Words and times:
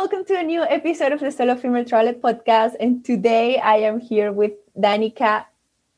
welcome 0.00 0.24
to 0.24 0.38
a 0.38 0.44
new 0.44 0.62
episode 0.62 1.10
of 1.10 1.18
the 1.18 1.28
Solo 1.28 1.56
Female 1.56 1.84
Traveler 1.84 2.12
podcast. 2.12 2.74
And 2.78 3.04
today 3.04 3.58
I 3.58 3.78
am 3.78 3.98
here 3.98 4.30
with 4.30 4.52
Danica 4.76 5.44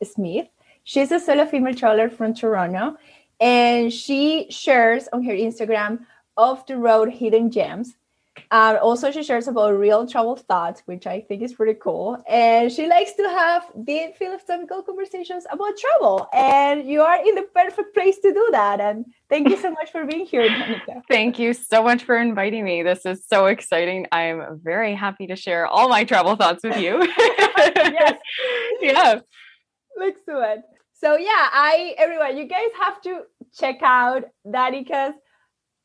Smith. 0.03 0.46
She's 0.84 1.12
a 1.12 1.21
solo 1.21 1.45
female 1.45 1.75
traveler 1.75 2.09
from 2.09 2.32
Toronto, 2.32 2.96
and 3.39 3.93
she 3.93 4.46
shares 4.48 5.07
on 5.12 5.23
her 5.25 5.34
Instagram 5.34 6.07
off 6.34 6.64
the 6.64 6.79
road 6.79 7.11
hidden 7.11 7.50
gems. 7.50 7.95
And 8.50 8.79
also, 8.79 9.11
she 9.11 9.23
shares 9.23 9.48
about 9.48 9.79
real 9.79 10.07
travel 10.07 10.37
thoughts, 10.37 10.80
which 10.87 11.07
I 11.07 11.21
think 11.21 11.43
is 11.43 11.53
pretty 11.53 11.75
cool. 11.75 12.25
And 12.27 12.73
she 12.73 12.87
likes 12.87 13.12
to 13.12 13.25
have 13.29 13.71
deep 13.85 14.17
philosophical 14.17 14.82
conversations 14.82 15.45
about 15.53 15.77
travel. 15.77 16.27
And 16.32 16.89
you 16.89 17.03
are 17.03 17.19
in 17.19 17.35
the 17.35 17.46
perfect 17.55 17.93
place 17.93 18.19
to 18.21 18.32
do 18.32 18.48
that. 18.53 18.80
And 18.80 19.12
thank 19.30 19.48
you 19.48 19.57
so 19.57 19.70
much 19.70 19.91
for 19.91 20.05
being 20.05 20.27
here, 20.27 20.48
Danica. 20.48 21.02
Thank 21.09 21.38
you 21.38 21.55
so 21.55 21.83
much 21.83 22.05
for 22.05 22.19
inviting 22.19 22.65
me. 22.65 22.83
This 22.83 23.07
is 23.07 23.25
so 23.27 23.47
exciting. 23.47 24.07
I'm 24.12 24.61
very 24.62 24.95
happy 24.95 25.27
to 25.29 25.37
share 25.37 25.66
all 25.66 25.88
my 25.88 26.05
travel 26.05 26.37
thoughts 26.37 26.62
with 26.62 26.77
you. 26.77 27.02
yes. 27.27 28.19
Yeah. 28.83 29.21
It. 30.02 30.62
So 30.93 31.16
yeah, 31.16 31.48
I 31.52 31.95
everyone, 31.98 32.37
you 32.37 32.47
guys 32.47 32.71
have 32.80 33.01
to 33.02 33.23
check 33.59 33.80
out 33.83 34.24
Danica's 34.47 35.15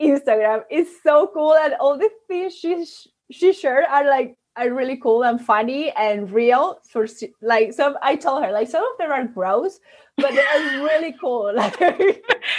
Instagram. 0.02 0.64
It's 0.70 0.92
so 1.04 1.30
cool, 1.34 1.54
and 1.54 1.74
all 1.80 1.98
the 1.98 2.10
things 2.28 2.56
she 2.56 2.86
she 3.32 3.54
shared 3.54 3.86
are 3.90 4.08
like 4.08 4.38
are 4.58 4.74
really 4.74 4.98
cool 4.98 5.24
and 5.24 5.40
funny 5.44 5.92
and 5.92 6.32
real. 6.32 6.80
For 6.90 7.08
like 7.42 7.74
some, 7.74 7.98
I 8.02 8.16
told 8.16 8.44
her 8.44 8.52
like 8.52 8.70
some 8.70 8.84
of 8.84 8.98
them 8.98 9.12
are 9.12 9.26
gross, 9.26 9.80
but 10.18 10.32
they're 10.32 10.84
really 10.84 11.16
cool. 11.20 11.52
Like 11.56 11.80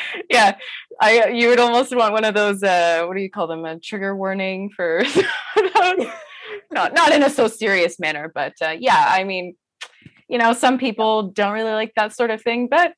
yeah, 0.31 0.57
I 1.01 1.29
you 1.29 1.49
would 1.49 1.61
almost 1.61 1.95
want 1.95 2.13
one 2.13 2.25
of 2.25 2.35
those. 2.35 2.63
uh 2.63 3.05
What 3.07 3.17
do 3.17 3.23
you 3.23 3.31
call 3.31 3.47
them? 3.47 3.65
A 3.65 3.79
trigger 3.79 4.17
warning 4.17 4.71
for. 4.75 5.05
not 6.71 6.95
not 6.95 7.13
in 7.13 7.23
a 7.23 7.31
so 7.31 7.49
serious 7.49 7.99
manner, 7.99 8.31
but 8.35 8.55
uh, 8.61 8.75
yeah, 8.79 9.07
I 9.09 9.25
mean 9.25 9.55
you 10.29 10.39
know, 10.39 10.53
some 10.53 10.79
people 10.79 11.31
don't 11.31 11.53
really 11.53 11.73
like 11.73 11.93
that 11.95 12.15
sort 12.15 12.31
of 12.31 12.43
thing, 12.43 12.69
but 12.69 12.93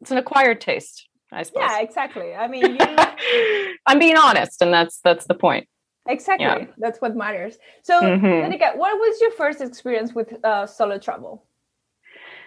it's 0.00 0.10
an 0.10 0.18
acquired 0.18 0.60
taste, 0.60 1.08
I 1.32 1.42
suppose. 1.44 1.62
Yeah, 1.64 1.80
exactly. 1.80 2.34
I 2.34 2.48
mean, 2.48 2.76
you... 2.76 3.74
I'm 3.86 3.98
being 3.98 4.16
honest, 4.16 4.60
and 4.62 4.72
that's 4.72 5.00
that's 5.04 5.26
the 5.26 5.34
point. 5.34 5.68
Exactly, 6.08 6.46
yeah. 6.46 6.66
that's 6.78 7.00
what 7.00 7.14
matters. 7.14 7.56
So, 7.84 8.00
mm-hmm. 8.00 8.78
what 8.78 8.98
was 8.98 9.20
your 9.20 9.30
first 9.32 9.60
experience 9.60 10.12
with 10.12 10.34
uh, 10.44 10.66
solo 10.66 10.98
travel? 10.98 11.44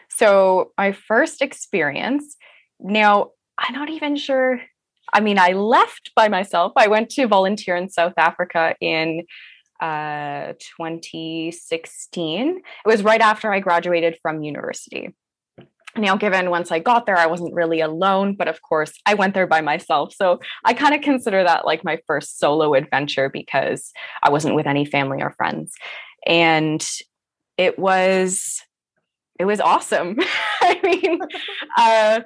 So, 0.09 0.71
my 0.77 0.91
first 0.91 1.41
experience. 1.41 2.35
Now, 2.81 3.31
I'm 3.57 3.73
not 3.73 3.89
even 3.89 4.15
sure. 4.15 4.59
I 5.13 5.21
mean, 5.21 5.39
I 5.39 5.53
left 5.53 6.11
by 6.15 6.27
myself. 6.27 6.73
I 6.75 6.87
went 6.87 7.09
to 7.11 7.27
volunteer 7.27 7.75
in 7.75 7.89
South 7.89 8.13
Africa 8.17 8.75
in 8.81 9.23
uh, 9.79 10.53
2016. 10.77 12.57
It 12.57 12.63
was 12.85 13.03
right 13.03 13.21
after 13.21 13.51
I 13.51 13.59
graduated 13.59 14.17
from 14.21 14.41
university. 14.41 15.13
Now, 15.97 16.17
given 16.17 16.49
once 16.49 16.71
I 16.71 16.79
got 16.79 17.05
there, 17.05 17.17
I 17.17 17.27
wasn't 17.27 17.53
really 17.53 17.79
alone, 17.79 18.35
but 18.35 18.49
of 18.49 18.61
course, 18.61 18.91
I 19.05 19.13
went 19.13 19.33
there 19.33 19.47
by 19.47 19.61
myself. 19.61 20.13
So 20.13 20.41
I 20.65 20.73
kind 20.73 20.93
of 20.93 21.01
consider 21.01 21.43
that 21.43 21.65
like 21.65 21.85
my 21.85 21.99
first 22.05 22.37
solo 22.37 22.73
adventure 22.73 23.29
because 23.29 23.91
I 24.21 24.29
wasn't 24.29 24.55
with 24.55 24.67
any 24.67 24.85
family 24.85 25.21
or 25.21 25.31
friends. 25.31 25.73
And 26.25 26.85
it 27.57 27.79
was 27.79 28.61
it 29.39 29.45
was 29.45 29.59
awesome. 29.59 30.17
I 30.61 30.79
mean, 30.83 31.19
uh, 31.77 32.21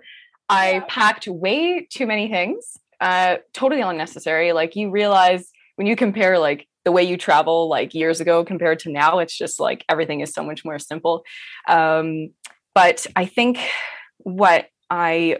I 0.49 0.83
packed 0.87 1.27
way 1.27 1.87
too 1.89 2.07
many 2.07 2.29
things, 2.29 2.77
uh, 2.99 3.37
totally 3.53 3.81
unnecessary. 3.81 4.51
Like 4.51 4.75
you 4.75 4.89
realize 4.89 5.49
when 5.75 5.87
you 5.87 5.95
compare 5.95 6.39
like 6.39 6.67
the 6.85 6.91
way 6.91 7.03
you 7.03 7.17
travel 7.17 7.69
like 7.69 7.93
years 7.93 8.19
ago 8.19 8.43
compared 8.43 8.79
to 8.79 8.91
now 8.91 9.19
it's 9.19 9.37
just 9.37 9.59
like 9.59 9.85
everything 9.87 10.21
is 10.21 10.33
so 10.33 10.43
much 10.43 10.65
more 10.65 10.79
simple. 10.79 11.23
Um, 11.67 12.29
but 12.75 13.05
i 13.15 13.25
think 13.25 13.59
what 14.19 14.67
i 14.89 15.37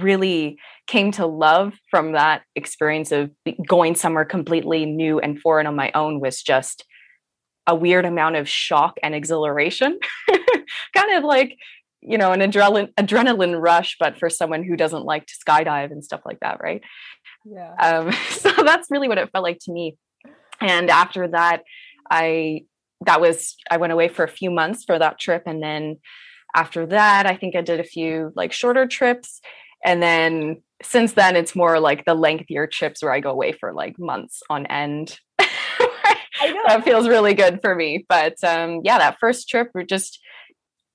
really 0.00 0.58
came 0.86 1.10
to 1.12 1.26
love 1.26 1.72
from 1.90 2.12
that 2.12 2.42
experience 2.54 3.12
of 3.12 3.30
going 3.66 3.94
somewhere 3.94 4.24
completely 4.24 4.86
new 4.86 5.18
and 5.18 5.40
foreign 5.40 5.66
on 5.66 5.74
my 5.74 5.90
own 5.94 6.20
was 6.20 6.42
just 6.42 6.84
a 7.66 7.74
weird 7.74 8.04
amount 8.04 8.36
of 8.36 8.48
shock 8.48 8.96
and 9.02 9.14
exhilaration. 9.14 9.98
Kind 10.96 11.16
of 11.16 11.24
like 11.24 11.56
you 12.02 12.18
know 12.18 12.32
an 12.32 12.40
adrenaline 12.40 12.92
adrenaline 12.94 13.60
rush 13.60 13.96
but 13.98 14.18
for 14.18 14.28
someone 14.28 14.64
who 14.64 14.76
doesn't 14.76 15.04
like 15.04 15.26
to 15.26 15.34
skydive 15.34 15.90
and 15.90 16.04
stuff 16.04 16.20
like 16.24 16.40
that 16.40 16.58
right? 16.62 16.82
Yeah. 17.44 17.74
Um, 17.80 18.12
so 18.30 18.50
that's 18.64 18.90
really 18.90 19.08
what 19.08 19.18
it 19.18 19.30
felt 19.32 19.42
like 19.42 19.58
to 19.62 19.72
me. 19.72 19.96
And 20.60 20.90
after 20.90 21.28
that 21.28 21.62
i 22.10 22.62
that 23.06 23.20
was 23.20 23.56
i 23.70 23.76
went 23.76 23.92
away 23.92 24.08
for 24.08 24.24
a 24.24 24.28
few 24.28 24.50
months 24.50 24.84
for 24.84 24.98
that 24.98 25.18
trip 25.18 25.44
and 25.46 25.62
then 25.62 25.96
after 26.54 26.84
that 26.86 27.26
i 27.26 27.34
think 27.36 27.56
i 27.56 27.60
did 27.60 27.80
a 27.80 27.84
few 27.84 28.32
like 28.36 28.52
shorter 28.52 28.86
trips. 28.86 29.40
And 29.84 30.00
then 30.00 30.62
since 30.82 31.14
then 31.14 31.34
it's 31.34 31.56
more 31.56 31.80
like 31.80 32.04
the 32.04 32.14
lengthier 32.14 32.66
trips 32.66 33.02
where 33.02 33.12
i 33.12 33.20
go 33.20 33.30
away 33.30 33.52
for 33.52 33.72
like 33.72 33.98
months 33.98 34.42
on 34.50 34.66
end. 34.66 35.18
I 36.40 36.50
know. 36.50 36.62
that 36.66 36.84
feels 36.84 37.08
really 37.08 37.34
good 37.34 37.60
for 37.62 37.74
me. 37.74 38.04
But 38.08 38.42
um 38.44 38.80
yeah 38.84 38.98
that 38.98 39.18
first 39.20 39.48
trip 39.48 39.68
just 39.88 40.20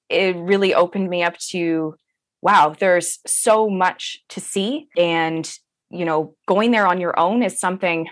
it 0.09 0.35
really 0.35 0.73
opened 0.73 1.09
me 1.09 1.23
up 1.23 1.37
to 1.37 1.95
wow 2.41 2.75
there's 2.79 3.19
so 3.25 3.69
much 3.69 4.19
to 4.29 4.39
see 4.39 4.87
and 4.97 5.57
you 5.89 6.05
know 6.05 6.35
going 6.47 6.71
there 6.71 6.87
on 6.87 6.99
your 6.99 7.17
own 7.19 7.43
is 7.43 7.59
something 7.59 8.07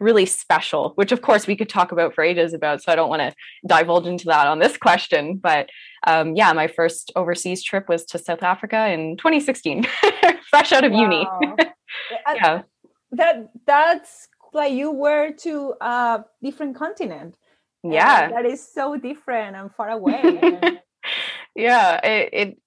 really 0.00 0.26
special, 0.26 0.92
which 0.94 1.12
of 1.12 1.22
course 1.22 1.46
we 1.46 1.56
could 1.56 1.68
talk 1.68 1.92
about 1.92 2.14
for 2.14 2.22
ages 2.22 2.52
about. 2.52 2.82
So 2.82 2.92
I 2.92 2.96
don't 2.96 3.08
want 3.08 3.22
to 3.22 3.34
divulge 3.66 4.06
into 4.06 4.26
that 4.26 4.46
on 4.46 4.58
this 4.58 4.76
question. 4.76 5.36
But 5.36 5.68
um, 6.06 6.36
yeah, 6.36 6.52
my 6.52 6.68
first 6.68 7.12
overseas 7.16 7.62
trip 7.62 7.88
was 7.88 8.04
to 8.06 8.18
South 8.18 8.42
Africa 8.42 8.88
in 8.88 9.16
2016, 9.16 9.86
fresh 10.50 10.72
out 10.72 10.84
of 10.84 10.92
wow. 10.92 11.00
uni. 11.00 11.26
yeah. 12.34 12.62
That 13.12 13.50
that's 13.66 14.28
like 14.52 14.72
you 14.72 14.90
were 14.90 15.32
to 15.32 15.74
a 15.80 16.24
different 16.42 16.76
continent. 16.76 17.36
Yeah. 17.82 18.28
that 18.30 18.44
is 18.44 18.66
so 18.66 18.96
different 18.96 19.56
and 19.56 19.72
far 19.74 19.88
away. 19.90 20.80
Yeah, 21.58 22.06
it, 22.06 22.28
it 22.32 22.58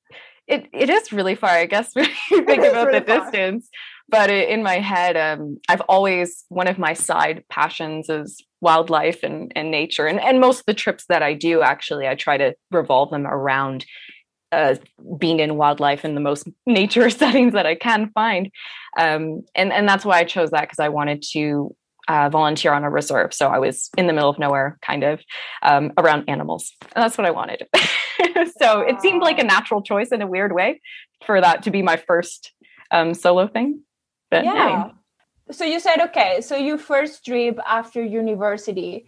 it 0.47 0.69
it 0.73 0.89
is 0.89 1.11
really 1.11 1.35
far, 1.35 1.49
I 1.49 1.65
guess, 1.65 1.95
when 1.95 2.09
you 2.29 2.45
think 2.45 2.63
about 2.63 2.87
really 2.87 2.99
the 2.99 3.05
far. 3.05 3.21
distance 3.23 3.69
but 4.11 4.29
in 4.29 4.61
my 4.61 4.79
head 4.79 5.17
um, 5.17 5.57
i've 5.69 5.81
always 5.81 6.43
one 6.49 6.67
of 6.67 6.77
my 6.77 6.93
side 6.93 7.43
passions 7.49 8.09
is 8.09 8.43
wildlife 8.59 9.23
and, 9.23 9.51
and 9.55 9.71
nature 9.71 10.05
and, 10.05 10.19
and 10.19 10.39
most 10.39 10.59
of 10.59 10.65
the 10.67 10.73
trips 10.73 11.05
that 11.09 11.23
i 11.23 11.33
do 11.33 11.61
actually 11.61 12.07
i 12.07 12.13
try 12.13 12.37
to 12.37 12.53
revolve 12.69 13.09
them 13.09 13.25
around 13.25 13.85
uh, 14.51 14.75
being 15.17 15.39
in 15.39 15.55
wildlife 15.55 16.03
in 16.03 16.13
the 16.13 16.21
most 16.21 16.47
nature 16.67 17.09
settings 17.21 17.53
that 17.53 17.65
i 17.65 17.73
can 17.73 18.11
find 18.13 18.51
um, 18.99 19.41
and, 19.55 19.71
and 19.73 19.89
that's 19.89 20.05
why 20.05 20.19
i 20.19 20.23
chose 20.23 20.51
that 20.51 20.61
because 20.61 20.79
i 20.79 20.89
wanted 20.89 21.23
to 21.23 21.75
uh, 22.07 22.27
volunteer 22.29 22.73
on 22.73 22.83
a 22.83 22.89
reserve 22.89 23.33
so 23.33 23.47
i 23.47 23.57
was 23.57 23.89
in 23.97 24.07
the 24.07 24.13
middle 24.13 24.29
of 24.29 24.37
nowhere 24.37 24.77
kind 24.81 25.03
of 25.03 25.21
um, 25.63 25.91
around 25.97 26.25
animals 26.27 26.73
and 26.95 27.01
that's 27.03 27.17
what 27.17 27.25
i 27.25 27.31
wanted 27.31 27.65
so 28.59 28.81
it 28.81 29.01
seemed 29.01 29.21
like 29.21 29.39
a 29.39 29.43
natural 29.43 29.81
choice 29.81 30.09
in 30.09 30.21
a 30.21 30.27
weird 30.27 30.53
way 30.53 30.81
for 31.25 31.41
that 31.41 31.63
to 31.63 31.71
be 31.71 31.81
my 31.81 31.97
first 31.97 32.53
um, 32.91 33.13
solo 33.13 33.47
thing 33.47 33.81
but 34.31 34.45
yeah. 34.45 34.87
Hey. 34.87 34.93
So 35.51 35.65
you 35.65 35.79
said 35.79 35.99
okay. 35.99 36.41
So 36.41 36.55
you 36.55 36.77
first 36.79 37.23
trip 37.25 37.59
after 37.67 38.01
university, 38.01 39.05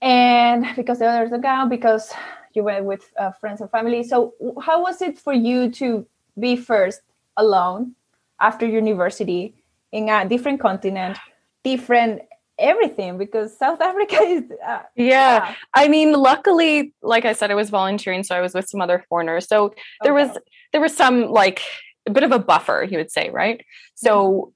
and 0.00 0.64
because 0.76 1.00
the 1.00 1.06
others 1.06 1.32
are 1.32 1.38
gone, 1.38 1.68
because 1.68 2.14
you 2.54 2.62
went 2.62 2.86
with 2.86 3.12
uh, 3.18 3.32
friends 3.32 3.60
and 3.60 3.70
family. 3.70 4.04
So 4.04 4.34
how 4.62 4.80
was 4.80 5.02
it 5.02 5.18
for 5.18 5.34
you 5.34 5.70
to 5.72 6.06
be 6.38 6.56
first 6.56 7.02
alone 7.36 7.94
after 8.40 8.64
university 8.64 9.54
in 9.90 10.08
a 10.08 10.26
different 10.26 10.60
continent, 10.60 11.18
different 11.64 12.22
everything 12.58 13.18
because 13.18 13.56
South 13.56 13.80
Africa 13.88 14.20
is. 14.22 14.44
Uh, 14.50 14.80
yeah. 14.96 15.04
yeah. 15.04 15.54
I 15.74 15.88
mean, 15.88 16.12
luckily, 16.12 16.94
like 17.02 17.24
I 17.24 17.32
said, 17.32 17.50
I 17.50 17.54
was 17.54 17.70
volunteering, 17.70 18.22
so 18.22 18.34
I 18.34 18.40
was 18.40 18.54
with 18.54 18.68
some 18.68 18.80
other 18.80 19.04
foreigners. 19.08 19.46
So 19.46 19.74
there 20.02 20.16
okay. 20.16 20.28
was 20.28 20.38
there 20.72 20.80
was 20.80 20.96
some 20.96 21.30
like 21.30 21.62
a 22.06 22.10
bit 22.10 22.22
of 22.22 22.32
a 22.32 22.38
buffer, 22.38 22.86
you 22.88 22.98
would 22.98 23.10
say, 23.10 23.30
right? 23.30 23.64
So 23.94 24.52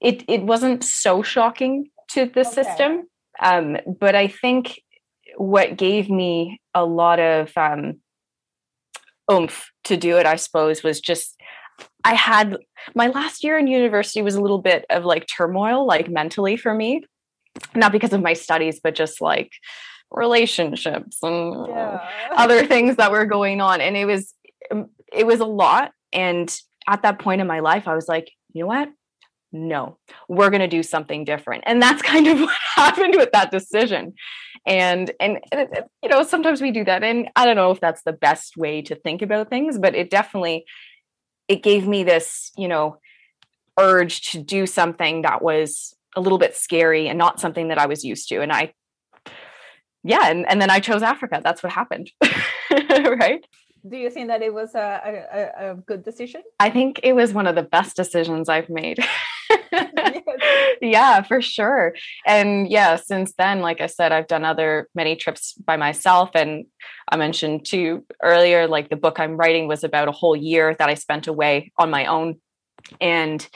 it 0.00 0.24
it 0.28 0.42
wasn't 0.42 0.84
so 0.84 1.22
shocking 1.22 1.90
to 2.10 2.26
the 2.26 2.40
okay. 2.40 2.50
system, 2.50 3.04
um, 3.40 3.76
but 3.98 4.14
I 4.14 4.28
think 4.28 4.80
what 5.36 5.76
gave 5.76 6.10
me 6.10 6.60
a 6.74 6.84
lot 6.84 7.20
of 7.20 7.56
um, 7.56 8.00
oomph 9.30 9.70
to 9.84 9.96
do 9.96 10.18
it, 10.18 10.26
I 10.26 10.36
suppose, 10.36 10.82
was 10.82 11.00
just 11.00 11.40
I 12.04 12.14
had 12.14 12.56
my 12.94 13.08
last 13.08 13.44
year 13.44 13.58
in 13.58 13.66
university 13.66 14.22
was 14.22 14.34
a 14.34 14.40
little 14.40 14.60
bit 14.60 14.84
of 14.90 15.04
like 15.04 15.26
turmoil, 15.26 15.86
like 15.86 16.08
mentally 16.08 16.56
for 16.56 16.74
me, 16.74 17.04
not 17.74 17.92
because 17.92 18.12
of 18.12 18.22
my 18.22 18.32
studies, 18.32 18.80
but 18.82 18.94
just 18.94 19.20
like 19.20 19.52
relationships 20.10 21.18
and 21.22 21.66
yeah. 21.68 22.08
other 22.32 22.66
things 22.66 22.96
that 22.96 23.12
were 23.12 23.26
going 23.26 23.60
on, 23.60 23.80
and 23.80 23.96
it 23.96 24.06
was 24.06 24.34
um, 24.70 24.90
it 25.12 25.26
was 25.26 25.40
a 25.40 25.46
lot 25.46 25.92
and 26.12 26.56
at 26.88 27.02
that 27.02 27.18
point 27.18 27.40
in 27.40 27.46
my 27.46 27.60
life, 27.60 27.86
I 27.86 27.94
was 27.94 28.08
like, 28.08 28.30
you 28.52 28.62
know 28.62 28.66
what? 28.66 28.88
no, 29.52 29.98
we're 30.28 30.50
going 30.50 30.60
to 30.60 30.68
do 30.68 30.82
something 30.82 31.24
different. 31.24 31.64
And 31.66 31.82
that's 31.82 32.02
kind 32.12 32.26
of 32.26 32.40
what 32.40 32.56
happened 32.74 33.14
with 33.16 33.32
that 33.32 33.50
decision. 33.50 34.14
And, 34.66 35.10
and, 35.18 35.40
and 35.52 35.68
uh, 35.76 35.82
you 36.02 36.08
know, 36.08 36.22
sometimes 36.22 36.60
we 36.60 36.70
do 36.70 36.84
that. 36.84 37.02
And 37.02 37.28
I 37.36 37.44
don't 37.44 37.56
know 37.56 37.70
if 37.70 37.80
that's 37.80 38.02
the 38.02 38.12
best 38.12 38.56
way 38.56 38.82
to 38.82 38.94
think 38.94 39.22
about 39.22 39.50
things, 39.50 39.78
but 39.78 39.94
it 39.94 40.10
definitely, 40.10 40.64
it 41.48 41.62
gave 41.62 41.86
me 41.86 42.04
this, 42.04 42.52
you 42.56 42.68
know, 42.68 42.98
urge 43.78 44.30
to 44.32 44.42
do 44.42 44.66
something 44.66 45.22
that 45.22 45.42
was 45.42 45.94
a 46.16 46.20
little 46.20 46.38
bit 46.38 46.56
scary 46.56 47.08
and 47.08 47.18
not 47.18 47.40
something 47.40 47.68
that 47.68 47.78
I 47.78 47.86
was 47.86 48.04
used 48.04 48.28
to. 48.28 48.40
And 48.40 48.52
I, 48.52 48.74
yeah, 50.02 50.30
and, 50.30 50.48
and 50.48 50.60
then 50.60 50.70
I 50.70 50.80
chose 50.80 51.02
Africa. 51.02 51.40
That's 51.42 51.62
what 51.62 51.72
happened. 51.72 52.10
right 52.90 53.44
do 53.88 53.96
you 53.96 54.10
think 54.10 54.28
that 54.28 54.42
it 54.42 54.52
was 54.52 54.74
a, 54.74 55.26
a, 55.32 55.70
a, 55.70 55.74
good 55.74 56.04
decision? 56.04 56.42
I 56.58 56.70
think 56.70 57.00
it 57.02 57.14
was 57.14 57.32
one 57.32 57.46
of 57.46 57.54
the 57.54 57.62
best 57.62 57.96
decisions 57.96 58.48
I've 58.48 58.68
made. 58.68 58.98
yeah, 60.82 61.22
for 61.22 61.40
sure. 61.40 61.94
And 62.26 62.68
yeah, 62.68 62.96
since 62.96 63.32
then, 63.38 63.60
like 63.60 63.80
I 63.80 63.86
said, 63.86 64.12
I've 64.12 64.26
done 64.26 64.44
other 64.44 64.88
many 64.94 65.16
trips 65.16 65.54
by 65.54 65.76
myself. 65.76 66.30
And 66.34 66.66
I 67.10 67.16
mentioned 67.16 67.64
too 67.64 68.04
earlier, 68.22 68.66
like 68.66 68.90
the 68.90 68.96
book 68.96 69.18
I'm 69.18 69.36
writing 69.36 69.66
was 69.66 69.82
about 69.82 70.08
a 70.08 70.12
whole 70.12 70.36
year 70.36 70.74
that 70.78 70.88
I 70.88 70.94
spent 70.94 71.26
away 71.26 71.72
on 71.78 71.90
my 71.90 72.06
own. 72.06 72.36
And, 73.00 73.46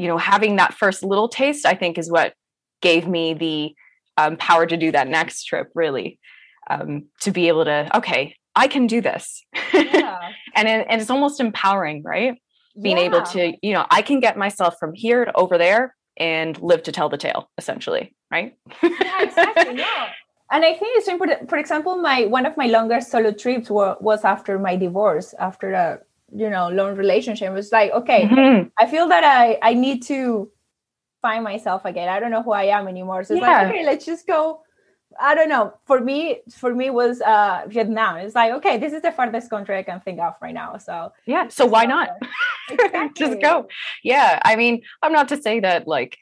you 0.00 0.08
know, 0.08 0.16
having 0.16 0.56
that 0.56 0.72
first 0.72 1.02
little 1.02 1.28
taste, 1.28 1.66
I 1.66 1.74
think 1.74 1.98
is 1.98 2.10
what 2.10 2.32
gave 2.80 3.06
me 3.06 3.34
the 3.34 3.74
um, 4.16 4.38
power 4.38 4.64
to 4.64 4.76
do 4.76 4.90
that 4.92 5.08
next 5.08 5.44
trip, 5.44 5.68
really. 5.74 6.18
Um, 6.70 7.06
to 7.22 7.30
be 7.30 7.48
able 7.48 7.64
to, 7.66 7.94
okay, 7.96 8.34
I 8.56 8.66
can 8.66 8.86
do 8.86 9.00
this. 9.00 9.44
Yeah. 9.72 10.18
and, 10.56 10.66
it, 10.68 10.86
and 10.88 11.00
it's 11.00 11.10
almost 11.10 11.40
empowering, 11.40 12.02
right? 12.02 12.34
Being 12.80 12.96
yeah. 12.96 13.04
able 13.04 13.22
to, 13.22 13.52
you 13.62 13.72
know, 13.72 13.86
I 13.90 14.02
can 14.02 14.20
get 14.20 14.36
myself 14.38 14.76
from 14.80 14.94
here 14.94 15.24
to 15.26 15.36
over 15.36 15.58
there 15.58 15.94
and 16.16 16.60
live 16.62 16.82
to 16.84 16.92
tell 16.92 17.08
the 17.08 17.18
tale, 17.18 17.50
essentially, 17.58 18.14
right? 18.30 18.56
yeah, 18.82 19.22
exactly. 19.22 19.76
Yeah. 19.76 20.08
And 20.50 20.64
I 20.64 20.72
think 20.74 20.98
it's 20.98 21.08
important. 21.08 21.48
For 21.48 21.58
example, 21.58 21.96
my 21.96 22.26
one 22.26 22.46
of 22.46 22.56
my 22.56 22.66
longest 22.66 23.10
solo 23.10 23.32
trips 23.32 23.70
were, 23.70 23.96
was 24.00 24.24
after 24.24 24.58
my 24.58 24.76
divorce, 24.76 25.34
after 25.38 25.72
a 25.72 26.00
you 26.34 26.50
know 26.50 26.68
long 26.68 26.96
relationship. 26.96 27.50
It 27.50 27.54
was 27.54 27.72
like, 27.72 27.90
okay, 27.92 28.26
mm-hmm. 28.26 28.68
I 28.78 28.86
feel 28.86 29.08
that 29.08 29.24
I 29.24 29.58
I 29.62 29.74
need 29.74 30.02
to 30.04 30.50
find 31.22 31.44
myself 31.44 31.84
again. 31.84 32.08
I 32.08 32.20
don't 32.20 32.30
know 32.30 32.42
who 32.42 32.52
I 32.52 32.64
am 32.64 32.88
anymore. 32.88 33.24
So 33.24 33.34
it's 33.34 33.42
yeah. 33.42 33.62
like, 33.62 33.68
okay, 33.68 33.84
let's 33.84 34.06
just 34.06 34.26
go 34.26 34.62
I 35.18 35.34
don't 35.34 35.48
know. 35.48 35.74
For 35.86 36.00
me, 36.00 36.40
for 36.52 36.74
me 36.74 36.90
was 36.90 37.20
uh, 37.20 37.62
Vietnam. 37.68 38.16
It's 38.18 38.34
like, 38.34 38.52
okay, 38.54 38.78
this 38.78 38.92
is 38.92 39.02
the 39.02 39.10
farthest 39.10 39.50
country 39.50 39.76
I 39.76 39.82
can 39.82 40.00
think 40.00 40.20
of 40.20 40.34
right 40.40 40.54
now. 40.54 40.78
So 40.78 41.12
yeah, 41.26 41.48
so 41.48 41.66
why 41.66 41.84
not? 41.84 42.10
Exactly. 42.70 43.10
Just 43.16 43.40
go. 43.40 43.68
Yeah, 44.04 44.40
I 44.44 44.56
mean, 44.56 44.82
I'm 45.02 45.12
not 45.12 45.28
to 45.30 45.40
say 45.40 45.60
that 45.60 45.88
like 45.88 46.18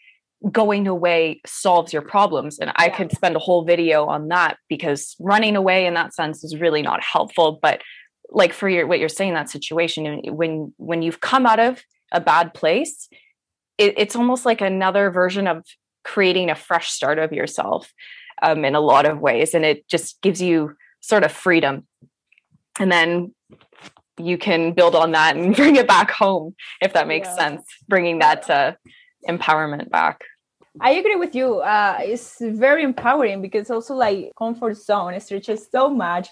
going 0.50 0.86
away 0.86 1.40
solves 1.44 1.92
your 1.92 2.02
problems, 2.02 2.58
and 2.58 2.72
I 2.76 2.86
yeah. 2.86 2.96
could 2.96 3.12
spend 3.12 3.36
a 3.36 3.40
whole 3.40 3.64
video 3.64 4.06
on 4.06 4.28
that 4.28 4.56
because 4.68 5.16
running 5.20 5.56
away 5.56 5.86
in 5.86 5.94
that 5.94 6.14
sense 6.14 6.42
is 6.42 6.56
really 6.56 6.82
not 6.82 7.02
helpful. 7.02 7.58
But 7.60 7.82
like 8.30 8.52
for 8.52 8.68
your 8.68 8.86
what 8.86 8.98
you're 8.98 9.08
saying, 9.08 9.34
that 9.34 9.50
situation 9.50 10.22
when 10.26 10.72
when 10.76 11.02
you've 11.02 11.20
come 11.20 11.46
out 11.46 11.60
of 11.60 11.82
a 12.12 12.20
bad 12.20 12.54
place, 12.54 13.08
it, 13.76 13.94
it's 13.96 14.16
almost 14.16 14.44
like 14.44 14.60
another 14.60 15.10
version 15.10 15.46
of 15.46 15.64
creating 16.04 16.50
a 16.50 16.54
fresh 16.54 16.90
start 16.90 17.18
of 17.18 17.32
yourself 17.32 17.92
um, 18.42 18.64
in 18.64 18.74
a 18.74 18.80
lot 18.80 19.06
of 19.06 19.20
ways. 19.20 19.54
And 19.54 19.64
it 19.64 19.86
just 19.88 20.20
gives 20.22 20.40
you 20.40 20.74
sort 21.00 21.24
of 21.24 21.32
freedom. 21.32 21.86
And 22.78 22.90
then 22.90 23.34
you 24.18 24.38
can 24.38 24.72
build 24.72 24.94
on 24.94 25.12
that 25.12 25.36
and 25.36 25.54
bring 25.60 25.76
it 25.76 25.86
back 25.86 26.10
home, 26.10 26.54
if 26.80 26.92
that 26.92 27.08
makes 27.08 27.28
yeah. 27.28 27.36
sense, 27.36 27.62
bringing 27.88 28.18
that 28.18 28.48
uh, 28.50 28.72
empowerment 29.28 29.90
back. 29.90 30.24
I 30.80 30.92
agree 30.92 31.16
with 31.16 31.34
you. 31.34 31.58
Uh, 31.58 31.98
it's 32.00 32.36
very 32.40 32.84
empowering 32.84 33.42
because 33.42 33.70
also 33.70 33.94
like 33.94 34.32
comfort 34.38 34.76
zone 34.76 35.18
stretches 35.20 35.66
so 35.70 35.88
much 35.88 36.28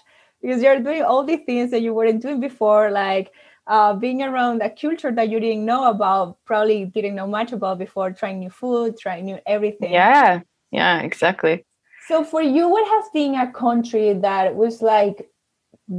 because 0.47 0.63
you're 0.63 0.79
doing 0.79 1.03
all 1.03 1.25
the 1.25 1.35
things 1.35 1.71
that 1.71 1.81
you 1.81 1.93
weren't 1.93 2.21
doing 2.21 2.39
before, 2.39 2.89
like 2.89 3.33
uh, 3.67 3.93
being 3.93 4.21
around 4.21 4.61
a 4.61 4.69
culture 4.69 5.11
that 5.11 5.27
you 5.27 5.41
didn't 5.41 5.65
know 5.65 5.89
about, 5.89 6.37
probably 6.45 6.85
didn't 6.85 7.15
know 7.15 7.27
much 7.27 7.51
about 7.51 7.77
before, 7.79 8.11
trying 8.11 8.39
new 8.39 8.49
food, 8.49 8.97
trying 8.97 9.25
new 9.25 9.37
everything. 9.45 9.91
Yeah, 9.91 10.39
yeah, 10.71 11.01
exactly. 11.01 11.65
So 12.07 12.23
for 12.23 12.41
you, 12.41 12.69
what 12.69 12.87
has 12.87 13.09
been 13.13 13.35
a 13.35 13.51
country 13.51 14.13
that 14.13 14.55
was 14.55 14.81
like 14.81 15.29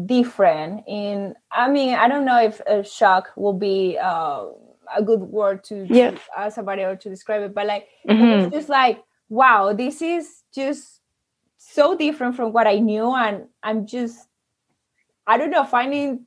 different 0.06 0.85
in? 0.89 1.35
I 1.53 1.69
mean, 1.69 1.95
I 1.95 2.09
don't 2.09 2.25
know 2.25 2.41
if 2.41 2.61
a 2.61 2.83
shock 2.83 3.29
will 3.37 3.53
be 3.53 3.99
uh, 4.00 4.47
a 4.97 5.03
good 5.03 5.21
word 5.21 5.62
to, 5.65 5.87
yeah. 5.91 6.12
to 6.12 6.21
ask 6.39 6.55
somebody 6.55 6.85
or 6.85 6.97
to 6.97 7.11
describe 7.11 7.43
it, 7.43 7.55
but 7.55 7.67
like 7.67 7.87
mm-hmm. 8.09 8.47
it's 8.47 8.55
just 8.55 8.71
like, 8.71 9.05
wow, 9.29 9.75
this 9.75 10.00
is 10.00 10.43
just 10.55 11.03
so 11.59 11.95
different 11.95 12.35
from 12.35 12.55
what 12.55 12.67
I 12.67 12.79
knew, 12.79 13.12
and 13.15 13.45
I'm 13.62 13.87
just, 13.87 14.28
I 15.29 15.39
don't 15.39 15.51
know, 15.51 15.65
finding 15.65 16.27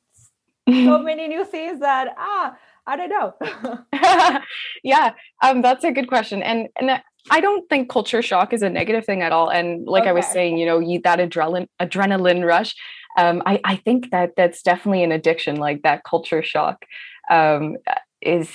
so 0.70 1.00
many 1.04 1.28
new 1.28 1.44
things 1.44 1.80
that 1.82 2.14
ah. 2.18 2.56
I 2.88 2.98
don't 2.98 3.10
know. 3.10 4.42
yeah, 4.84 5.12
um, 5.44 5.62
that's 5.62 5.84
a 5.84 5.92
good 5.92 6.08
question, 6.08 6.42
and 6.42 6.68
and 6.80 7.02
I 7.30 7.40
don't 7.40 7.70
think 7.70 7.90
culture 7.90 8.22
shock 8.24 8.54
is 8.54 8.64
a 8.64 8.70
negative 8.70 9.06
thing 9.06 9.22
at 9.22 9.32
all. 9.32 9.50
And 9.50 9.86
like 9.88 10.02
okay. 10.02 10.10
I 10.10 10.14
was 10.14 10.26
saying, 10.26 10.58
you 10.58 10.66
know, 10.66 10.80
you 10.80 11.00
that 11.04 11.20
adrenaline 11.20 11.68
adrenaline 11.80 12.46
rush. 12.46 12.76
Um, 13.18 13.44
I, 13.46 13.60
I 13.64 13.76
think 13.76 14.10
that 14.12 14.32
that's 14.36 14.64
definitely 14.64 15.04
an 15.04 15.12
addiction, 15.12 15.58
like 15.58 15.84
that 15.84 16.04
culture 16.04 16.42
shock. 16.42 16.86
Um, 17.30 17.78
is 18.22 18.50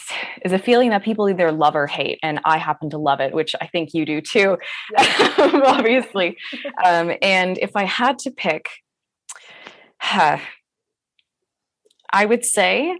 is 0.44 0.52
a 0.52 0.58
feeling 0.58 0.90
that 0.90 1.02
people 1.02 1.28
either 1.28 1.50
love 1.50 1.74
or 1.74 1.88
hate 1.88 2.20
and 2.22 2.38
i 2.44 2.56
happen 2.56 2.88
to 2.88 2.98
love 2.98 3.18
it 3.18 3.34
which 3.34 3.52
i 3.60 3.66
think 3.66 3.92
you 3.92 4.06
do 4.06 4.20
too 4.20 4.56
yeah. 4.92 5.34
obviously 5.66 6.36
um, 6.84 7.10
and 7.20 7.58
if 7.58 7.74
i 7.74 7.82
had 7.82 8.16
to 8.16 8.30
pick 8.30 8.68
huh, 10.00 10.38
i 12.12 12.24
would 12.24 12.44
say 12.44 12.98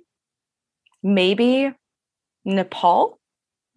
maybe 1.02 1.72
nepal 2.44 3.19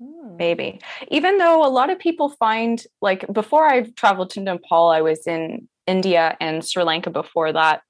Hmm. 0.02 0.38
Maybe. 0.38 0.80
Even 1.10 1.38
though 1.38 1.66
a 1.66 1.68
lot 1.68 1.90
of 1.90 2.00
people 2.00 2.30
find, 2.30 2.82
like, 3.02 3.26
before 3.34 3.68
I 3.68 3.82
traveled 3.82 4.30
to 4.32 4.40
Nepal, 4.40 4.90
I 4.90 5.02
was 5.02 5.28
in 5.28 5.68
India 5.88 6.38
and 6.40 6.66
Sri 6.66 6.84
Lanka 6.84 7.10
before 7.10 7.52
that. 7.52 7.82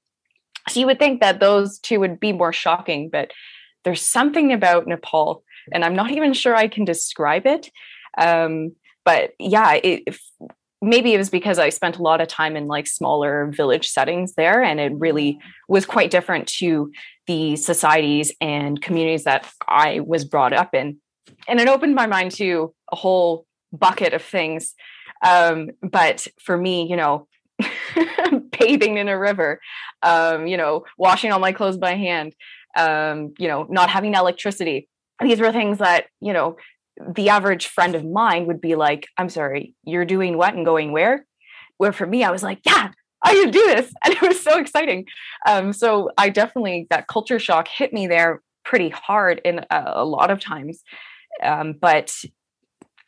So 0.68 0.80
you 0.80 0.86
would 0.86 0.98
think 0.98 1.20
that 1.20 1.40
those 1.40 1.78
two 1.78 2.00
would 2.00 2.18
be 2.18 2.32
more 2.32 2.52
shocking, 2.52 3.08
but 3.10 3.30
there's 3.84 4.02
something 4.02 4.52
about 4.52 4.86
Nepal, 4.86 5.42
and 5.72 5.84
I'm 5.84 5.94
not 5.94 6.10
even 6.10 6.32
sure 6.32 6.54
I 6.54 6.68
can 6.68 6.84
describe 6.84 7.46
it. 7.46 7.70
Um, 8.18 8.72
but 9.04 9.32
yeah, 9.38 9.74
it, 9.74 10.02
if, 10.06 10.20
maybe 10.82 11.12
it 11.12 11.18
was 11.18 11.30
because 11.30 11.58
I 11.58 11.68
spent 11.68 11.98
a 11.98 12.02
lot 12.02 12.20
of 12.20 12.28
time 12.28 12.56
in 12.56 12.66
like 12.66 12.86
smaller 12.86 13.46
village 13.46 13.88
settings 13.88 14.34
there, 14.34 14.62
and 14.62 14.80
it 14.80 14.92
really 14.94 15.32
hmm. 15.32 15.38
was 15.68 15.86
quite 15.86 16.10
different 16.10 16.46
to 16.58 16.92
the 17.26 17.56
societies 17.56 18.32
and 18.40 18.80
communities 18.80 19.24
that 19.24 19.50
I 19.68 20.00
was 20.00 20.24
brought 20.24 20.52
up 20.52 20.74
in 20.74 20.98
and 21.48 21.60
it 21.60 21.68
opened 21.68 21.94
my 21.94 22.06
mind 22.06 22.32
to 22.32 22.74
a 22.92 22.96
whole 22.96 23.46
bucket 23.72 24.14
of 24.14 24.22
things. 24.22 24.74
Um, 25.26 25.70
but 25.82 26.26
for 26.40 26.56
me, 26.56 26.88
you 26.88 26.96
know, 26.96 27.26
bathing 28.58 28.96
in 28.96 29.08
a 29.08 29.18
river, 29.18 29.60
um, 30.02 30.46
you 30.46 30.56
know, 30.56 30.84
washing 30.96 31.32
all 31.32 31.38
my 31.38 31.52
clothes 31.52 31.76
by 31.76 31.94
hand, 31.94 32.34
um, 32.76 33.34
you 33.38 33.48
know, 33.48 33.66
not 33.68 33.90
having 33.90 34.14
electricity. 34.14 34.88
These 35.20 35.40
were 35.40 35.52
things 35.52 35.78
that, 35.78 36.06
you 36.20 36.32
know, 36.32 36.56
the 37.14 37.28
average 37.28 37.66
friend 37.66 37.94
of 37.94 38.04
mine 38.04 38.46
would 38.46 38.60
be 38.60 38.74
like, 38.74 39.06
I'm 39.16 39.28
sorry, 39.28 39.74
you're 39.84 40.04
doing 40.04 40.36
what 40.36 40.54
and 40.54 40.64
going 40.64 40.92
where? 40.92 41.26
Where 41.78 41.92
for 41.92 42.06
me, 42.06 42.24
I 42.24 42.30
was 42.30 42.42
like, 42.42 42.60
yeah, 42.64 42.90
I 43.22 43.32
can 43.32 43.50
do 43.50 43.66
this. 43.66 43.92
And 44.04 44.14
it 44.14 44.22
was 44.22 44.42
so 44.42 44.58
exciting. 44.58 45.06
Um, 45.46 45.72
so 45.72 46.10
I 46.18 46.30
definitely, 46.30 46.86
that 46.90 47.06
culture 47.06 47.38
shock 47.38 47.68
hit 47.68 47.92
me 47.92 48.06
there 48.06 48.42
pretty 48.64 48.90
hard 48.90 49.40
in 49.44 49.60
a, 49.70 49.84
a 49.86 50.04
lot 50.04 50.30
of 50.30 50.40
times. 50.40 50.82
Um, 51.42 51.74
but 51.80 52.14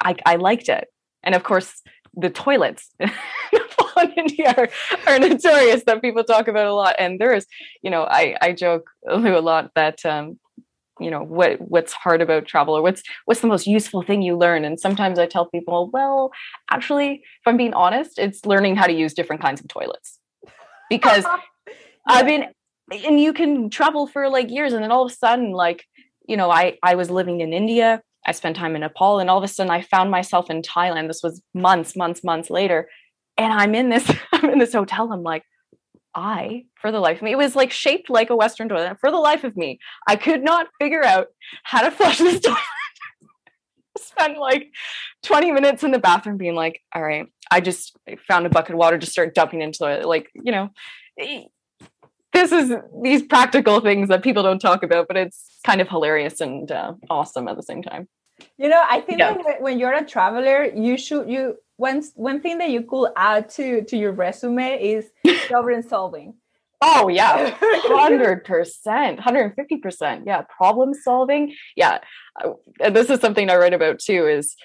I, 0.03 0.17
I 0.25 0.37
liked 0.37 0.69
it. 0.69 0.89
And 1.23 1.35
of 1.35 1.45
course, 1.45 1.83
the 2.15 2.31
toilets 2.31 2.91
in 3.01 4.13
India 4.17 4.55
are, 4.57 4.69
are, 5.07 5.19
notorious 5.19 5.85
that 5.85 6.03
people 6.03 6.25
talk 6.25 6.49
about 6.49 6.67
a 6.67 6.75
lot. 6.75 6.97
And 6.99 7.21
there 7.21 7.35
is, 7.35 7.47
you 7.83 7.91
know, 7.91 8.03
I, 8.03 8.37
I 8.41 8.53
joke 8.53 8.91
a 9.09 9.19
lot 9.19 9.71
that, 9.75 10.05
um, 10.05 10.39
you 11.03 11.11
know, 11.11 11.23
what 11.23 11.61
what's 11.61 11.93
hard 11.93 12.21
about 12.21 12.47
travel 12.47 12.77
or 12.77 12.83
what's 12.83 13.03
what's 13.25 13.41
the 13.41 13.47
most 13.47 13.67
useful 13.67 14.03
thing 14.03 14.23
you 14.23 14.37
learn. 14.37 14.65
And 14.65 14.79
sometimes 14.79 15.19
I 15.19 15.27
tell 15.27 15.47
people, 15.47 15.91
well, 15.93 16.31
actually, 16.71 17.15
if 17.15 17.47
I'm 17.47 17.57
being 17.57 17.75
honest, 17.75 18.19
it's 18.19 18.45
learning 18.47 18.77
how 18.77 18.87
to 18.87 18.93
use 18.93 19.15
different 19.15 19.43
kinds 19.43 19.61
of 19.61 19.69
toilets. 19.69 20.19
Because 20.89 21.25
yeah. 21.69 21.75
I 22.07 22.23
mean, 22.23 22.47
and 23.05 23.21
you 23.21 23.33
can 23.33 23.71
travel 23.71 24.07
for 24.07 24.29
like 24.29 24.51
years 24.51 24.73
and 24.73 24.83
then 24.83 24.93
all 24.93 25.05
of 25.05 25.13
a 25.13 25.15
sudden, 25.15 25.53
like, 25.53 25.85
you 26.27 26.37
know, 26.37 26.51
I 26.51 26.79
I 26.83 26.95
was 26.95 27.11
living 27.11 27.41
in 27.41 27.53
India 27.53 28.03
I 28.25 28.33
spent 28.33 28.57
time 28.57 28.75
in 28.75 28.83
Nepal 28.83 29.19
and 29.19 29.29
all 29.29 29.39
of 29.39 29.45
a 29.45 29.49
sudden 29.49 29.71
I 29.71 29.83
found 29.83 30.11
myself 30.11 30.51
in 30.51 30.63
Thailand. 30.63 31.09
This 31.09 31.23
was 31.23 31.43
months, 31.55 31.97
months, 31.97 32.23
months 32.23 32.51
later. 32.51 32.89
And 33.37 33.53
I'm 33.53 33.75
in 33.75 33.89
this, 33.89 34.11
I'm 34.33 34.51
in 34.51 34.59
this 34.59 34.73
hotel. 34.73 35.13
I'm 35.13 35.23
like, 35.23 35.43
I, 36.15 36.65
for 36.75 36.93
the 36.93 37.01
life 37.01 37.19
of 37.19 37.23
me, 37.23 37.33
it 37.33 37.39
was 37.39 37.57
like 37.57 37.71
shaped 37.71 38.11
like 38.11 38.31
a 38.31 38.37
Western 38.37 38.69
toilet. 38.69 38.99
For 39.01 39.11
the 39.11 39.19
life 39.19 39.45
of 39.45 39.57
me, 39.57 39.79
I 40.07 40.17
could 40.17 40.43
not 40.43 40.69
figure 40.81 41.05
out 41.05 41.29
how 41.63 41.83
to 41.83 41.91
flush 41.91 42.19
this 42.19 42.41
toilet. 42.45 42.59
spent 43.99 44.39
like 44.39 44.71
20 45.23 45.53
minutes 45.53 45.83
in 45.83 45.91
the 45.91 45.99
bathroom 45.99 46.37
being 46.37 46.55
like, 46.55 46.81
all 46.95 47.03
right, 47.03 47.27
I 47.51 47.61
just 47.61 47.97
found 48.27 48.47
a 48.47 48.51
bucket 48.51 48.73
of 48.73 48.79
water, 48.79 48.99
just 48.99 49.13
start 49.13 49.35
dumping 49.35 49.63
into 49.63 49.87
it. 49.87 50.07
Like, 50.07 50.29
you 50.35 50.53
know, 50.53 50.71
this 52.33 52.53
is 52.53 52.75
these 53.03 53.23
practical 53.23 53.81
things 53.81 54.09
that 54.09 54.23
people 54.23 54.43
don't 54.43 54.59
talk 54.59 54.83
about, 54.83 55.09
but 55.09 55.17
it's 55.17 55.59
kind 55.65 55.81
of 55.81 55.89
hilarious 55.89 56.41
and 56.41 56.71
uh, 56.71 56.95
awesome 57.11 57.49
at 57.49 57.57
the 57.57 57.63
same 57.63 57.83
time. 57.83 58.09
You 58.59 58.69
know, 58.69 58.83
I 58.89 59.01
think 59.01 59.19
yeah. 59.19 59.35
that 59.47 59.63
when 59.63 59.79
you're 59.79 59.93
a 59.93 60.05
traveler, 60.05 60.65
you 60.65 60.97
should 60.97 61.29
you 61.29 61.57
one 61.77 62.03
one 62.15 62.41
thing 62.41 62.59
that 62.59 62.71
you 62.71 62.83
could 62.83 63.11
add 63.17 63.49
to 63.51 63.85
to 63.85 63.97
your 63.97 64.13
resume 64.13 64.83
is 64.83 65.11
problem 65.49 65.83
solving. 65.83 66.35
Oh 66.81 67.09
yeah, 67.09 67.55
hundred 67.61 68.45
percent, 68.45 69.21
hundred 69.21 69.55
fifty 69.55 69.77
percent. 69.77 70.25
Yeah, 70.27 70.43
problem 70.57 70.95
solving. 70.95 71.55
Yeah, 71.77 71.99
and 72.81 72.95
this 72.95 73.09
is 73.09 73.21
something 73.21 73.49
I 73.51 73.57
write 73.57 73.75
about 73.75 74.01
too. 74.01 74.27
Is 74.27 74.57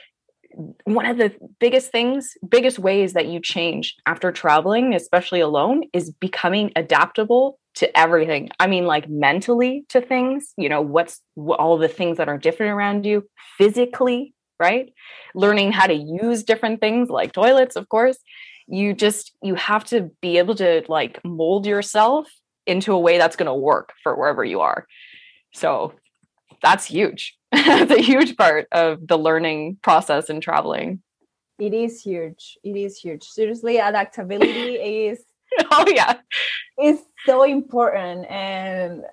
one 0.86 1.06
of 1.06 1.18
the 1.18 1.34
biggest 1.60 1.92
things, 1.92 2.34
biggest 2.48 2.80
ways 2.80 3.14
that 3.14 3.28
you 3.28 3.40
change 3.40 3.96
after 4.06 4.32
traveling, 4.32 4.96
especially 4.96 5.42
alone, 5.42 5.84
is 5.94 6.12
becoming 6.12 6.72
adaptable 6.76 7.60
to 7.76 7.98
everything. 7.98 8.50
I 8.60 8.66
mean, 8.66 8.86
like 8.86 9.08
mentally 9.08 9.86
to 9.90 10.02
things. 10.02 10.54
You 10.58 10.70
know, 10.70 10.82
what's 10.82 11.22
all 11.38 11.78
the 11.78 11.88
things 11.88 12.18
that 12.18 12.30
are 12.30 12.38
different 12.38 12.74
around 12.74 13.06
you, 13.06 13.24
physically, 13.58 14.34
right? 14.60 14.94
Learning 15.36 15.72
how 15.72 15.88
to 15.88 15.94
use 15.94 16.44
different 16.44 16.82
things 16.82 17.10
like 17.10 17.34
toilets, 17.34 17.76
of 17.76 17.90
course. 17.90 18.18
You 18.68 18.94
just 18.94 19.32
you 19.42 19.56
have 19.56 19.86
to 19.86 20.12
be 20.22 20.38
able 20.38 20.56
to 20.56 20.84
like 20.88 21.24
mold 21.24 21.66
yourself 21.66 22.28
into 22.66 22.94
a 22.94 23.00
way 23.00 23.18
that's 23.18 23.36
going 23.36 23.48
to 23.48 23.54
work 23.54 23.94
for 24.04 24.16
wherever 24.16 24.44
you 24.44 24.60
are. 24.60 24.88
So 25.54 25.94
that's 26.62 26.86
huge. 26.86 27.36
That's 27.52 27.92
a 27.92 28.02
huge 28.02 28.36
part 28.36 28.68
of 28.74 29.08
the 29.08 29.18
learning 29.18 29.78
process 29.82 30.30
in 30.30 30.42
traveling. 30.42 31.02
It 31.60 31.74
is 31.74 32.02
huge. 32.02 32.58
It 32.62 32.76
is 32.76 32.98
huge. 32.98 33.24
Seriously 33.24 33.78
adaptability 33.78 34.76
is 34.76 35.24
oh 35.72 35.86
yeah. 35.88 36.18
is 36.82 37.00
so 37.26 37.44
important 37.44 38.30
and 38.30 39.04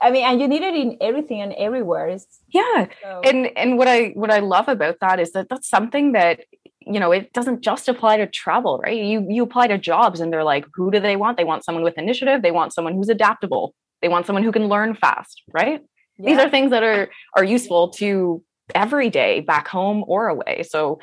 I 0.00 0.10
mean, 0.10 0.24
and 0.24 0.40
you 0.40 0.48
need 0.48 0.62
it 0.62 0.74
in 0.74 0.96
everything 1.00 1.40
and 1.40 1.52
everywhere. 1.54 2.08
It's, 2.08 2.40
yeah, 2.48 2.86
so. 3.02 3.20
and 3.24 3.50
and 3.56 3.78
what 3.78 3.88
I 3.88 4.10
what 4.10 4.30
I 4.30 4.38
love 4.38 4.68
about 4.68 4.98
that 5.00 5.18
is 5.18 5.32
that 5.32 5.48
that's 5.48 5.68
something 5.68 6.12
that 6.12 6.40
you 6.80 7.00
know 7.00 7.10
it 7.12 7.32
doesn't 7.32 7.62
just 7.62 7.88
apply 7.88 8.18
to 8.18 8.26
travel 8.26 8.80
right? 8.82 8.96
You 8.96 9.26
you 9.28 9.42
apply 9.42 9.66
to 9.68 9.78
jobs 9.78 10.20
and 10.20 10.32
they're 10.32 10.44
like 10.44 10.66
who 10.74 10.90
do 10.90 11.00
they 11.00 11.16
want? 11.16 11.36
They 11.36 11.44
want 11.44 11.64
someone 11.64 11.84
with 11.84 11.98
initiative. 11.98 12.42
They 12.42 12.52
want 12.52 12.72
someone 12.72 12.94
who's 12.94 13.08
adaptable. 13.08 13.74
They 14.00 14.08
want 14.08 14.26
someone 14.26 14.44
who 14.44 14.52
can 14.52 14.68
learn 14.68 14.94
fast 14.94 15.42
right? 15.52 15.80
Yeah. 16.18 16.30
these 16.30 16.38
are 16.38 16.50
things 16.50 16.70
that 16.70 16.82
are 16.82 17.10
are 17.36 17.44
useful 17.44 17.90
to 17.90 18.42
every 18.74 19.10
day 19.10 19.40
back 19.40 19.66
home 19.66 20.04
or 20.06 20.28
away. 20.28 20.64
So 20.68 21.00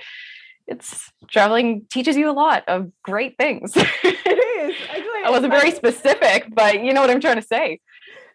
it's 0.68 1.12
traveling 1.28 1.86
teaches 1.92 2.18
you 2.18 2.30
a 2.30 2.34
lot 2.34 2.64
of 2.68 2.92
great 3.04 3.38
things. 3.38 3.74
It 4.28 4.72
is. 4.72 4.76
Actually, 4.90 5.24
i 5.26 5.30
wasn't 5.30 5.54
very 5.54 5.72
specific 5.72 6.48
but 6.54 6.84
you 6.84 6.94
know 6.94 7.02
what 7.02 7.10
i'm 7.10 7.22
trying 7.22 7.36
to 7.36 7.42
say 7.42 7.80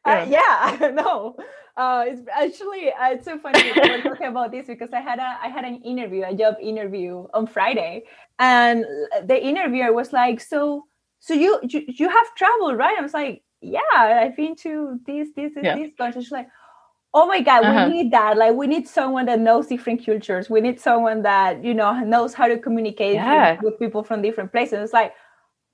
uh, 0.05 0.27
yeah, 0.29 0.77
yeah 0.81 0.91
no 0.95 1.37
uh, 1.81 2.05
it's 2.07 2.23
actually 2.31 2.91
uh, 2.93 3.13
it's 3.13 3.25
so 3.25 3.39
funny 3.39 3.73
we're 3.77 4.03
talking 4.03 4.27
about 4.27 4.51
this 4.51 4.67
because 4.67 4.93
I 4.93 5.01
had 5.01 5.19
a 5.19 5.39
I 5.43 5.49
had 5.49 5.65
an 5.65 5.81
interview, 5.83 6.25
a 6.27 6.35
job 6.35 6.57
interview 6.61 7.27
on 7.33 7.47
Friday, 7.47 8.05
and 8.39 8.85
the 9.25 9.43
interviewer 9.43 9.93
was 9.93 10.13
like, 10.13 10.41
"So, 10.41 10.85
so 11.21 11.33
you 11.33 11.59
you, 11.63 11.85
you 11.87 12.09
have 12.09 12.35
traveled, 12.35 12.77
right?" 12.77 12.97
I 12.99 13.03
was 13.03 13.15
like, 13.15 13.43
"Yeah, 13.63 13.81
I've 13.95 14.37
been 14.37 14.57
to 14.57 15.01
this 15.07 15.29
this 15.35 15.53
yeah. 15.63 15.77
this 15.77 15.93
country." 15.97 16.23
She's 16.23 16.33
like, 16.33 16.49
"Oh 17.15 17.27
my 17.27 17.41
god, 17.41 17.65
uh-huh. 17.65 17.89
we 17.89 18.03
need 18.03 18.13
that! 18.13 18.37
Like, 18.37 18.55
we 18.55 18.67
need 18.67 18.87
someone 18.87 19.27
that 19.27 19.41
knows 19.41 19.69
different 19.69 20.05
cultures. 20.05 20.51
We 20.51 20.61
need 20.61 20.81
someone 20.81 21.23
that 21.23 21.65
you 21.65 21.73
know 21.73 21.99
knows 22.01 22.35
how 22.35 22.49
to 22.49 22.59
communicate 22.59 23.15
yeah. 23.15 23.53
with, 23.55 23.63
with, 23.63 23.79
people 23.79 24.03
from 24.03 24.21
different 24.21 24.53
places." 24.53 24.81
It's 24.81 24.93
like, 24.93 25.15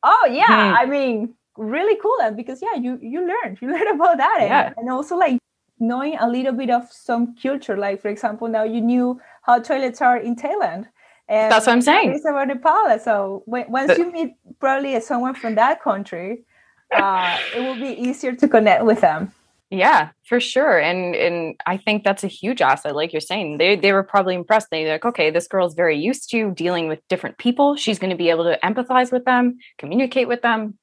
"Oh 0.02 0.28
yeah, 0.30 0.70
hmm. 0.70 0.76
I 0.76 0.86
mean." 0.86 1.34
Really 1.56 1.98
cool 2.00 2.16
and 2.22 2.36
because 2.36 2.60
yeah 2.62 2.74
you 2.74 2.98
you 3.02 3.20
learn 3.20 3.56
you 3.60 3.70
learn 3.74 3.88
about 3.88 4.16
that 4.18 4.38
yeah. 4.40 4.66
and, 4.66 4.74
and 4.78 4.90
also 4.90 5.16
like 5.16 5.38
knowing 5.78 6.16
a 6.18 6.28
little 6.28 6.52
bit 6.52 6.70
of 6.70 6.90
some 6.90 7.34
culture. 7.36 7.76
Like, 7.76 8.00
for 8.00 8.08
example, 8.08 8.48
now 8.48 8.64
you 8.64 8.80
knew 8.80 9.20
how 9.42 9.60
toilets 9.60 10.00
are 10.00 10.16
in 10.16 10.36
Thailand. 10.36 10.86
And 11.28 11.50
That's 11.50 11.66
what 11.66 11.72
I'm 11.72 11.82
saying. 11.82 12.12
It's 12.14 12.24
about 12.24 12.48
Nepal. 12.48 12.98
So 13.02 13.42
when, 13.46 13.70
once 13.70 13.88
but, 13.88 13.98
you 13.98 14.12
meet 14.12 14.34
probably 14.60 14.98
someone 15.00 15.34
from 15.34 15.56
that 15.56 15.82
country, 15.82 16.44
uh, 16.94 17.38
it 17.54 17.60
will 17.60 17.74
be 17.74 18.00
easier 18.00 18.34
to 18.34 18.48
connect 18.48 18.84
with 18.84 19.00
them. 19.00 19.32
Yeah, 19.68 20.10
for 20.22 20.38
sure. 20.38 20.78
And 20.78 21.16
and 21.16 21.56
I 21.66 21.76
think 21.76 22.04
that's 22.04 22.22
a 22.22 22.28
huge 22.28 22.62
asset. 22.62 22.94
Like 22.94 23.12
you're 23.12 23.18
saying, 23.18 23.58
they 23.58 23.74
they 23.74 23.92
were 23.92 24.04
probably 24.04 24.36
impressed. 24.36 24.68
they're 24.70 24.88
like, 24.88 25.04
okay, 25.04 25.32
this 25.32 25.48
girl's 25.48 25.74
very 25.74 25.98
used 25.98 26.30
to 26.30 26.52
dealing 26.52 26.86
with 26.86 27.00
different 27.08 27.38
people. 27.38 27.74
She's 27.74 27.98
going 27.98 28.10
to 28.10 28.16
be 28.16 28.30
able 28.30 28.44
to 28.44 28.56
empathize 28.62 29.10
with 29.10 29.24
them, 29.24 29.58
communicate 29.76 30.28
with 30.28 30.42
them, 30.42 30.78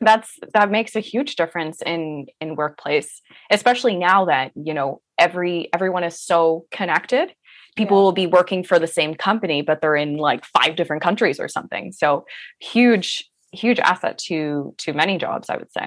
that's 0.00 0.38
that 0.54 0.70
makes 0.70 0.96
a 0.96 1.00
huge 1.00 1.36
difference 1.36 1.82
in 1.82 2.26
in 2.40 2.56
workplace 2.56 3.20
especially 3.50 3.96
now 3.96 4.24
that 4.24 4.50
you 4.54 4.72
know 4.72 5.00
every 5.18 5.68
everyone 5.72 6.02
is 6.02 6.18
so 6.18 6.66
connected. 6.72 7.34
People 7.76 7.98
yeah. 7.98 8.02
will 8.02 8.12
be 8.12 8.26
working 8.26 8.64
for 8.64 8.78
the 8.78 8.86
same 8.86 9.14
company 9.14 9.62
but 9.62 9.80
they're 9.80 9.96
in 9.96 10.16
like 10.16 10.44
five 10.44 10.74
different 10.74 11.02
countries 11.02 11.38
or 11.38 11.48
something. 11.48 11.92
So 11.92 12.24
huge 12.58 13.30
huge 13.52 13.78
asset 13.80 14.16
to 14.16 14.74
to 14.78 14.92
many 14.92 15.18
jobs 15.18 15.50
i 15.50 15.56
would 15.56 15.72
say. 15.72 15.86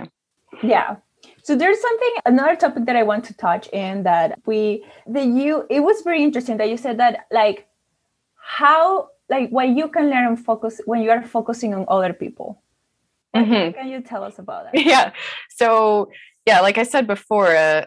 Yeah. 0.61 0.97
So 1.43 1.55
there's 1.55 1.81
something 1.81 2.13
another 2.25 2.55
topic 2.55 2.85
that 2.85 2.95
i 2.95 3.03
want 3.03 3.25
to 3.25 3.33
touch 3.33 3.67
in 3.69 4.03
that 4.03 4.39
we 4.45 4.85
that 5.07 5.25
you 5.25 5.65
it 5.69 5.81
was 5.81 6.01
very 6.03 6.23
interesting 6.23 6.57
that 6.57 6.69
you 6.69 6.77
said 6.77 6.99
that 6.99 7.25
like 7.31 7.67
how 8.37 9.09
like 9.29 9.49
what 9.49 9.69
you 9.69 9.87
can 9.87 10.09
learn 10.09 10.27
and 10.27 10.45
focus 10.45 10.81
when 10.85 11.01
you 11.01 11.09
are 11.09 11.23
focusing 11.23 11.73
on 11.73 11.85
other 11.87 12.13
people 12.13 12.62
Mm-hmm. 13.35 13.77
Can 13.77 13.89
you 13.89 14.01
tell 14.01 14.23
us 14.23 14.39
about 14.39 14.65
that? 14.65 14.85
Yeah. 14.85 15.11
So, 15.49 16.09
yeah, 16.45 16.59
like 16.59 16.77
I 16.77 16.83
said 16.83 17.07
before, 17.07 17.55
uh, 17.55 17.85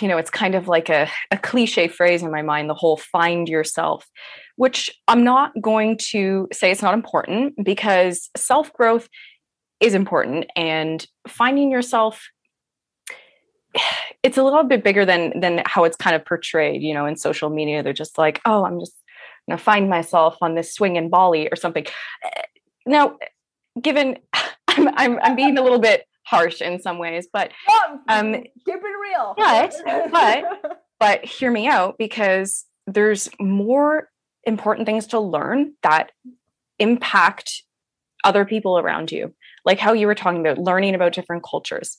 you 0.00 0.08
know, 0.08 0.18
it's 0.18 0.30
kind 0.30 0.54
of 0.54 0.68
like 0.68 0.88
a, 0.88 1.08
a 1.30 1.38
cliche 1.38 1.88
phrase 1.88 2.22
in 2.22 2.30
my 2.30 2.42
mind, 2.42 2.68
the 2.68 2.74
whole 2.74 2.96
find 2.96 3.48
yourself, 3.48 4.06
which 4.56 4.90
I'm 5.08 5.24
not 5.24 5.52
going 5.60 5.98
to 6.10 6.48
say 6.52 6.70
it's 6.70 6.82
not 6.82 6.94
important 6.94 7.54
because 7.64 8.30
self 8.36 8.72
growth 8.72 9.08
is 9.80 9.94
important 9.94 10.46
and 10.56 11.06
finding 11.28 11.70
yourself 11.70 12.28
it's 14.22 14.38
a 14.38 14.42
little 14.42 14.64
bit 14.64 14.82
bigger 14.82 15.04
than 15.04 15.38
than 15.40 15.62
how 15.66 15.84
it's 15.84 15.96
kind 15.96 16.16
of 16.16 16.24
portrayed 16.24 16.82
you 16.82 16.94
know 16.94 17.06
in 17.06 17.16
social 17.16 17.50
media 17.50 17.82
they're 17.82 17.92
just 17.92 18.16
like 18.16 18.40
oh 18.44 18.64
i'm 18.64 18.80
just 18.80 18.94
gonna 19.48 19.58
find 19.58 19.90
myself 19.90 20.36
on 20.40 20.54
this 20.54 20.72
swing 20.72 20.96
in 20.96 21.10
bali 21.10 21.48
or 21.50 21.56
something 21.56 21.84
now 22.86 23.16
given 23.80 24.16
I'm, 24.76 24.88
I'm, 24.96 25.18
I'm 25.22 25.36
being 25.36 25.58
a 25.58 25.62
little 25.62 25.78
bit 25.78 26.04
harsh 26.24 26.60
in 26.60 26.80
some 26.80 26.98
ways, 26.98 27.28
but 27.32 27.52
um, 28.08 28.32
keep 28.32 28.48
it 28.66 28.82
real. 29.02 29.34
But 29.36 29.74
but 30.10 30.80
but 31.00 31.24
hear 31.24 31.50
me 31.50 31.68
out 31.68 31.96
because 31.98 32.64
there's 32.86 33.28
more 33.38 34.08
important 34.44 34.86
things 34.86 35.06
to 35.08 35.20
learn 35.20 35.74
that 35.82 36.12
impact 36.78 37.62
other 38.24 38.44
people 38.44 38.78
around 38.78 39.12
you, 39.12 39.34
like 39.64 39.78
how 39.78 39.92
you 39.92 40.06
were 40.06 40.14
talking 40.14 40.40
about 40.40 40.58
learning 40.58 40.94
about 40.94 41.12
different 41.12 41.44
cultures. 41.48 41.98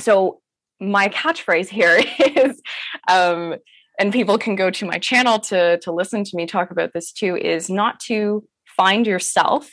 So 0.00 0.40
my 0.80 1.08
catchphrase 1.08 1.68
here 1.68 2.02
is, 2.18 2.60
um, 3.08 3.56
and 3.98 4.12
people 4.12 4.38
can 4.38 4.56
go 4.56 4.70
to 4.70 4.86
my 4.86 4.98
channel 4.98 5.38
to 5.38 5.78
to 5.78 5.92
listen 5.92 6.24
to 6.24 6.36
me 6.36 6.46
talk 6.46 6.70
about 6.70 6.92
this 6.94 7.12
too, 7.12 7.36
is 7.36 7.68
not 7.68 8.00
to 8.00 8.44
find 8.76 9.06
yourself 9.06 9.70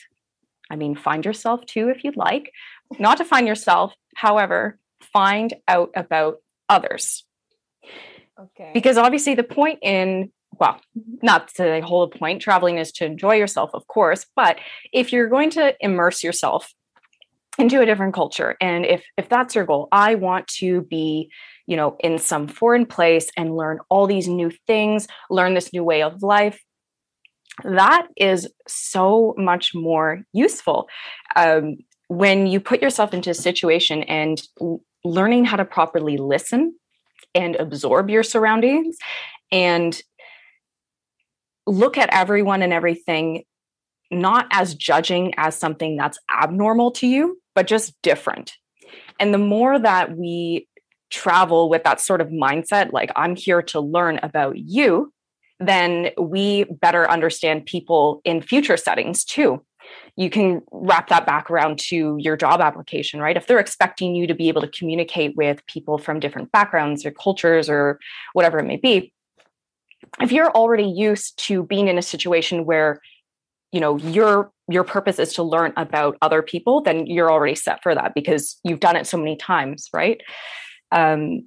I 0.70 0.76
mean, 0.76 0.96
find 0.96 1.26
yourself 1.26 1.66
too 1.66 1.90
if 1.90 2.04
you'd 2.04 2.18
like. 2.18 2.52
Not 3.00 3.18
to 3.18 3.26
find 3.26 3.48
yourself, 3.48 3.94
however, 4.16 4.78
find 5.14 5.54
out 5.68 5.92
about 5.96 6.38
others. 6.68 7.26
Okay. 8.40 8.72
Because 8.74 8.98
obviously, 8.98 9.36
the 9.36 9.44
point 9.44 9.80
in, 9.82 10.32
well, 10.60 10.80
not 11.22 11.50
to 11.56 11.64
the 11.64 11.82
whole 11.82 12.08
point, 12.08 12.42
traveling 12.42 12.78
is 12.78 12.92
to 12.94 13.06
enjoy 13.06 13.36
yourself, 13.36 13.72
of 13.74 13.86
course, 13.88 14.26
but 14.36 14.58
if 14.94 15.12
you're 15.12 15.28
going 15.28 15.50
to 15.52 15.76
immerse 15.82 16.24
yourself 16.24 16.74
into 17.58 17.82
a 17.82 17.86
different 17.86 18.14
culture, 18.14 18.56
and 18.62 18.86
if 18.86 19.04
if 19.18 19.28
that's 19.28 19.56
your 19.56 19.66
goal, 19.66 19.90
I 19.92 20.16
want 20.16 20.48
to 20.60 20.82
be 20.84 21.30
you 21.70 21.76
know 21.76 21.96
in 22.00 22.18
some 22.18 22.48
foreign 22.48 22.86
place 22.86 23.30
and 23.38 23.56
learn 23.56 23.80
all 23.90 24.08
these 24.08 24.28
new 24.28 24.52
things 24.66 25.08
learn 25.30 25.54
this 25.54 25.72
new 25.72 25.84
way 25.84 26.02
of 26.02 26.24
life 26.24 26.60
that 27.64 28.08
is 28.18 28.48
so 28.68 29.34
much 29.38 29.74
more 29.74 30.24
useful 30.34 30.88
um, 31.36 31.78
when 32.08 32.48
you 32.48 32.60
put 32.60 32.82
yourself 32.82 33.14
into 33.14 33.30
a 33.30 33.36
situation 33.36 34.04
and 34.04 34.42
learning 35.04 35.46
how 35.46 35.58
to 35.58 35.66
properly 35.66 36.18
listen 36.18 36.76
and 37.36 37.56
absorb 37.56 38.10
your 38.10 38.24
surroundings 38.24 38.98
and 39.52 40.02
look 41.68 41.98
at 41.98 42.10
everyone 42.12 42.62
and 42.62 42.74
everything 42.74 43.44
not 44.12 44.48
as 44.52 44.74
judging 44.74 45.34
as 45.38 45.56
something 45.56 45.96
that's 45.96 46.18
abnormal 46.32 46.92
to 46.92 47.08
you 47.08 47.40
but 47.54 47.68
just 47.68 47.94
different. 48.02 48.54
And 49.20 49.34
the 49.34 49.38
more 49.38 49.78
that 49.78 50.16
we 50.16 50.68
travel 51.10 51.70
with 51.70 51.84
that 51.84 52.00
sort 52.00 52.22
of 52.22 52.30
mindset 52.30 52.92
like 52.94 53.12
i'm 53.16 53.36
here 53.36 53.62
to 53.62 53.80
learn 53.80 54.20
about 54.22 54.58
you 54.58 55.12
then 55.60 56.10
we 56.18 56.64
better 56.66 57.10
understand 57.10 57.66
people 57.66 58.22
in 58.24 58.42
future 58.42 58.78
settings 58.78 59.24
too 59.24 59.62
you 60.16 60.30
can 60.30 60.62
wrap 60.72 61.08
that 61.10 61.26
back 61.26 61.50
around 61.50 61.80
to 61.80 62.18
your 62.20 62.36
job 62.36 62.62
application, 62.62 63.22
right? 63.22 63.38
If 63.38 63.48
they're 63.48 63.60
expecting 63.60 64.16
you 64.16 64.28
to 64.28 64.34
be 64.34 64.50
able 64.50 64.62
to 64.62 64.68
communicate 64.68 65.36
with 65.36 65.66
people 65.66 65.98
from 65.98 66.20
different 66.20 66.52
backgrounds 66.52 67.06
or 67.06 67.12
cultures 67.12 67.70
or 67.70 68.00
whatever 68.34 68.60
it 68.60 68.66
may 68.66 68.76
be, 68.76 69.14
if 70.22 70.32
you're 70.32 70.52
already 70.52 70.84
used 70.84 71.40
to 71.48 71.64
being 71.64 71.88
in 71.88 71.98
a 71.98 72.02
situation 72.02 72.66
where 72.66 73.02
you 73.72 73.80
know 73.80 73.98
your 73.98 74.52
your 74.68 74.84
purpose 74.84 75.20
is 75.20 75.34
to 75.34 75.44
learn 75.44 75.74
about 75.78 76.18
other 76.22 76.42
people 76.42 76.82
then 76.82 77.06
you're 77.06 77.32
already 77.32 77.54
set 77.54 77.84
for 77.84 77.94
that 77.94 78.16
because 78.16 78.58
you've 78.64 78.80
done 78.80 78.96
it 78.96 79.06
so 79.06 79.16
many 79.16 79.36
times 79.36 79.90
right 79.94 80.22
um 80.92 81.44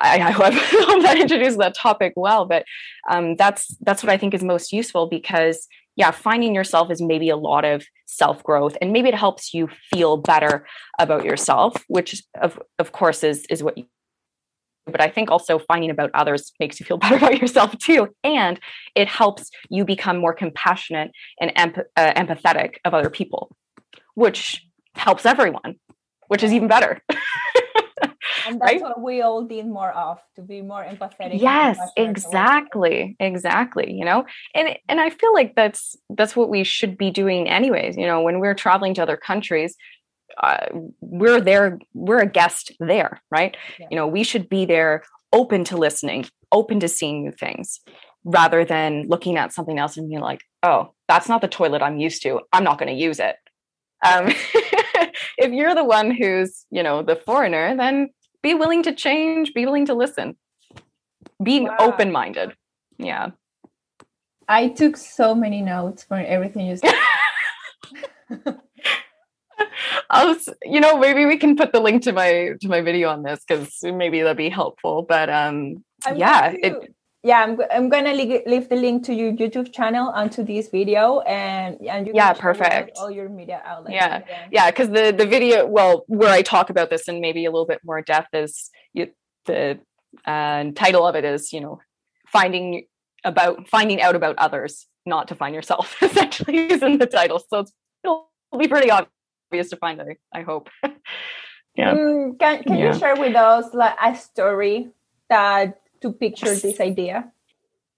I, 0.00 0.14
I 0.20 0.30
hope, 0.30 1.02
that 1.02 1.18
introduces 1.18 1.56
that 1.58 1.74
topic 1.74 2.12
well, 2.16 2.44
but 2.44 2.64
um, 3.10 3.36
that's 3.36 3.76
that's 3.80 4.02
what 4.02 4.10
I 4.10 4.16
think 4.16 4.34
is 4.34 4.42
most 4.42 4.72
useful 4.72 5.06
because 5.06 5.66
yeah, 5.96 6.10
finding 6.12 6.54
yourself 6.54 6.90
is 6.90 7.02
maybe 7.02 7.28
a 7.28 7.36
lot 7.36 7.64
of 7.64 7.84
self 8.06 8.42
growth, 8.42 8.76
and 8.80 8.92
maybe 8.92 9.08
it 9.08 9.14
helps 9.14 9.52
you 9.52 9.68
feel 9.92 10.16
better 10.16 10.66
about 10.98 11.24
yourself, 11.24 11.84
which 11.88 12.22
of 12.40 12.60
of 12.78 12.92
course 12.92 13.24
is 13.24 13.44
is 13.50 13.62
what. 13.62 13.76
You, 13.76 13.86
but 14.86 15.00
I 15.00 15.08
think 15.08 15.30
also 15.30 15.58
finding 15.58 15.90
about 15.90 16.10
others 16.14 16.52
makes 16.58 16.80
you 16.80 16.86
feel 16.86 16.96
better 17.04 17.16
about 17.16 17.40
yourself 17.40 17.76
too, 17.78 18.08
and 18.24 18.58
it 18.94 19.08
helps 19.08 19.50
you 19.68 19.84
become 19.84 20.18
more 20.18 20.34
compassionate 20.34 21.10
and 21.40 21.52
emp- 21.56 21.86
uh, 21.96 22.12
empathetic 22.14 22.76
of 22.84 22.94
other 22.94 23.10
people, 23.10 23.54
which 24.14 24.64
helps 24.94 25.26
everyone, 25.26 25.76
which 26.28 26.42
is 26.42 26.52
even 26.52 26.68
better. 26.68 27.02
and 28.46 28.60
that's 28.60 28.72
right? 28.72 28.80
what 28.80 29.00
we 29.00 29.22
all 29.22 29.44
need 29.44 29.66
more 29.66 29.92
of 29.92 30.18
to 30.34 30.42
be 30.42 30.62
more 30.62 30.84
empathetic 30.84 31.40
yes 31.40 31.78
exactly 31.96 33.16
exactly 33.20 33.92
you 33.92 34.04
know 34.04 34.24
and 34.54 34.76
and 34.88 35.00
i 35.00 35.10
feel 35.10 35.32
like 35.32 35.54
that's 35.54 35.96
that's 36.10 36.34
what 36.36 36.48
we 36.48 36.64
should 36.64 36.96
be 36.96 37.10
doing 37.10 37.48
anyways 37.48 37.96
you 37.96 38.06
know 38.06 38.20
when 38.22 38.40
we're 38.40 38.54
traveling 38.54 38.94
to 38.94 39.02
other 39.02 39.16
countries 39.16 39.76
uh, 40.42 40.66
we're 41.00 41.40
there 41.40 41.78
we're 41.92 42.20
a 42.20 42.26
guest 42.26 42.72
there 42.80 43.20
right 43.30 43.56
yeah. 43.78 43.86
you 43.90 43.96
know 43.96 44.06
we 44.06 44.22
should 44.22 44.48
be 44.48 44.64
there 44.64 45.02
open 45.32 45.64
to 45.64 45.76
listening 45.76 46.24
open 46.52 46.80
to 46.80 46.88
seeing 46.88 47.24
new 47.24 47.32
things 47.32 47.80
rather 48.24 48.64
than 48.64 49.06
looking 49.08 49.36
at 49.36 49.52
something 49.52 49.78
else 49.78 49.96
and 49.96 50.08
being 50.08 50.20
like 50.20 50.42
oh 50.62 50.92
that's 51.08 51.28
not 51.28 51.40
the 51.40 51.48
toilet 51.48 51.82
i'm 51.82 51.98
used 51.98 52.22
to 52.22 52.40
i'm 52.52 52.64
not 52.64 52.78
going 52.78 52.92
to 52.92 53.00
use 53.00 53.18
it 53.18 53.36
um, 54.02 54.28
if 55.38 55.52
you're 55.52 55.74
the 55.74 55.84
one 55.84 56.10
who's 56.10 56.64
you 56.70 56.82
know 56.82 57.02
the 57.02 57.16
foreigner 57.16 57.76
then 57.76 58.08
be 58.42 58.54
willing 58.54 58.82
to 58.84 58.94
change, 58.94 59.54
be 59.54 59.66
willing 59.66 59.86
to 59.86 59.94
listen, 59.94 60.36
being 61.42 61.64
wow. 61.64 61.76
open 61.80 62.12
minded. 62.12 62.54
Yeah. 62.98 63.30
I 64.48 64.68
took 64.68 64.96
so 64.96 65.34
many 65.34 65.62
notes 65.62 66.02
for 66.02 66.16
everything 66.16 66.66
you 66.66 66.76
said. 66.76 66.94
I 70.10 70.24
was, 70.24 70.48
you 70.64 70.80
know, 70.80 70.98
maybe 70.98 71.24
we 71.24 71.36
can 71.36 71.56
put 71.56 71.72
the 71.72 71.80
link 71.80 72.02
to 72.02 72.12
my 72.12 72.54
to 72.60 72.68
my 72.68 72.80
video 72.80 73.10
on 73.10 73.22
this 73.22 73.44
because 73.46 73.78
maybe 73.82 74.22
that'd 74.22 74.36
be 74.36 74.48
helpful. 74.48 75.02
But 75.08 75.30
um, 75.30 75.84
I'm 76.04 76.16
yeah, 76.16 76.52
it, 76.52 76.94
yeah, 77.22 77.42
I'm 77.42 77.60
I'm 77.70 77.88
gonna 77.90 78.14
leave 78.14 78.68
the 78.68 78.76
link 78.76 79.04
to 79.04 79.14
your 79.14 79.32
YouTube 79.32 79.72
channel 79.72 80.08
onto 80.08 80.42
this 80.42 80.70
video, 80.70 81.20
and 81.20 81.76
and 81.86 82.06
you 82.06 82.12
yeah, 82.14 82.32
perfect. 82.32 82.96
All 82.96 83.10
your 83.10 83.28
media 83.28 83.60
outlets. 83.64 83.94
Yeah, 83.94 84.22
yeah, 84.50 84.70
because 84.70 84.88
the 84.88 85.14
the 85.16 85.26
video, 85.26 85.66
well, 85.66 86.04
where 86.06 86.30
I 86.30 86.40
talk 86.40 86.70
about 86.70 86.88
this 86.88 87.08
and 87.08 87.20
maybe 87.20 87.44
a 87.44 87.50
little 87.50 87.66
bit 87.66 87.80
more 87.84 88.00
depth 88.00 88.28
is 88.32 88.70
you, 88.94 89.08
the 89.44 89.78
uh, 90.24 90.64
title 90.74 91.06
of 91.06 91.14
it 91.14 91.26
is 91.26 91.52
you 91.52 91.60
know 91.60 91.80
finding 92.26 92.86
about 93.22 93.68
finding 93.68 94.00
out 94.00 94.16
about 94.16 94.38
others, 94.38 94.86
not 95.04 95.28
to 95.28 95.34
find 95.34 95.54
yourself. 95.54 95.96
Essentially, 96.02 96.72
is 96.72 96.82
in 96.82 96.96
the 96.96 97.06
title, 97.06 97.38
so 97.50 97.66
it'll 98.02 98.30
be 98.58 98.66
pretty 98.66 98.90
obvious 98.90 99.68
to 99.70 99.76
find. 99.76 100.00
I 100.00 100.16
I 100.32 100.40
hope. 100.40 100.70
yeah. 101.74 101.92
Mm, 101.92 102.38
can 102.38 102.62
can 102.62 102.78
yeah. 102.78 102.94
you 102.94 102.98
share 102.98 103.16
with 103.16 103.36
us 103.36 103.74
like 103.74 103.96
a 104.02 104.16
story 104.16 104.88
that 105.28 105.79
to 106.00 106.12
picture 106.12 106.54
this 106.54 106.80
idea? 106.80 107.32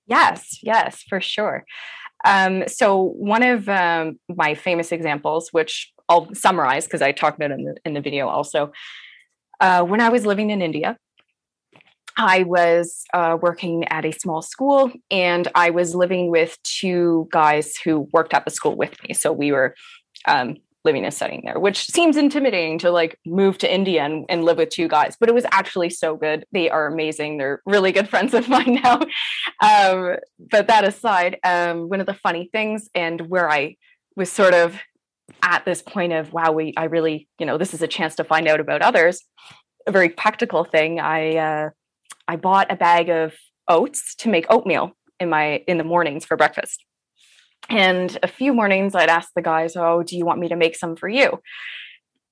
Yes, 0.07 0.59
yes, 0.62 1.03
for 1.09 1.21
sure. 1.21 1.65
Um, 2.25 2.65
so 2.69 3.15
one 3.17 3.43
of 3.43 3.69
um, 3.69 4.19
my 4.29 4.55
famous 4.55 4.93
examples, 4.93 5.49
which 5.53 5.93
I'll 6.09 6.33
summarize 6.35 6.85
because 6.85 7.03
I 7.03 7.12
talked 7.12 7.37
about 7.37 7.51
in 7.51 7.65
the, 7.65 7.77
in 7.85 7.95
the 7.95 8.01
video 8.01 8.29
also, 8.29 8.73
uh, 9.61 9.83
when 9.85 10.01
I 10.01 10.09
was 10.09 10.27
living 10.27 10.51
in 10.51 10.62
India, 10.62 10.97
I 12.17 12.43
was 12.43 13.05
uh, 13.15 13.38
working 13.41 13.85
at 13.88 14.05
a 14.05 14.12
small 14.12 14.43
school 14.43 14.93
and 15.11 15.49
I 15.55 15.71
was 15.71 15.95
living 15.95 16.31
with 16.31 16.59
two 16.62 17.29
guys 17.33 17.77
who 17.77 18.09
worked 18.12 18.35
at 18.35 18.45
the 18.45 18.51
school 18.51 18.77
with 18.77 18.95
me. 19.03 19.15
So 19.15 19.33
we 19.33 19.51
were 19.51 19.75
um, 20.27 20.57
living 20.85 21.05
and 21.05 21.14
studying 21.14 21.42
there, 21.45 21.59
which 21.59 21.87
seems 21.87 22.16
intimidating 22.16 22.79
to 22.79 22.90
like 22.90 23.18
move 23.25 23.59
to 23.59 23.73
India 23.73 24.05
and, 24.05 24.25
and, 24.29 24.45
live 24.45 24.57
with 24.57 24.71
two 24.71 24.88
guys, 24.88 25.16
but 25.18 25.29
it 25.29 25.35
was 25.35 25.47
actually 25.53 25.90
so 25.90 26.16
good. 26.16 26.45
They 26.53 26.68
are 26.71 26.87
amazing. 26.87 27.38
They're 27.38 27.62
really 27.66 27.92
good 27.92 28.09
friends 28.11 28.35
of 28.35 28.49
mine 28.49 28.81
now. 28.83 29.01
Um, 29.62 30.16
but 30.51 30.66
that 30.66 30.85
aside, 30.85 31.38
um, 31.45 31.88
one 31.88 32.01
of 32.01 32.07
the 32.07 32.14
funny 32.14 32.49
things 32.53 32.88
and 32.95 33.21
where 33.23 33.51
I 33.51 33.77
was 34.16 34.31
sort 34.31 34.55
of 34.55 34.79
at 35.42 35.64
this 35.64 35.83
point 35.83 36.12
of, 36.12 36.33
wow, 36.33 36.53
we, 36.53 36.75
I 36.77 36.85
really, 36.85 37.29
you 37.38 37.47
know, 37.47 37.59
this 37.59 37.75
is 37.75 37.83
a 37.83 37.88
chance 37.88 38.16
to 38.16 38.25
find 38.25 38.49
out 38.49 38.61
about 38.61 38.83
others. 38.83 39.23
A 39.87 39.92
very 39.92 40.09
practical 40.09 40.64
thing. 40.64 41.01
I, 41.01 41.37
uh, 41.37 41.71
I 42.29 42.37
bought 42.37 42.71
a 42.71 42.77
bag 42.77 43.09
of 43.09 43.35
oats 43.68 44.14
to 44.16 44.29
make 44.29 44.47
oatmeal 44.51 44.92
in 45.21 45.31
my, 45.31 45.62
in 45.66 45.79
the 45.79 45.85
mornings 45.85 46.25
for 46.25 46.37
breakfast 46.37 46.85
and 47.68 48.18
a 48.22 48.29
few 48.29 48.53
mornings 48.53 48.94
I'd 48.94 49.09
ask 49.09 49.31
the 49.35 49.42
guys, 49.42 49.77
Oh, 49.77 50.03
do 50.03 50.16
you 50.16 50.25
want 50.25 50.40
me 50.40 50.48
to 50.48 50.57
make 50.57 50.77
some 50.77 50.96
for 50.96 51.09
you? 51.09 51.40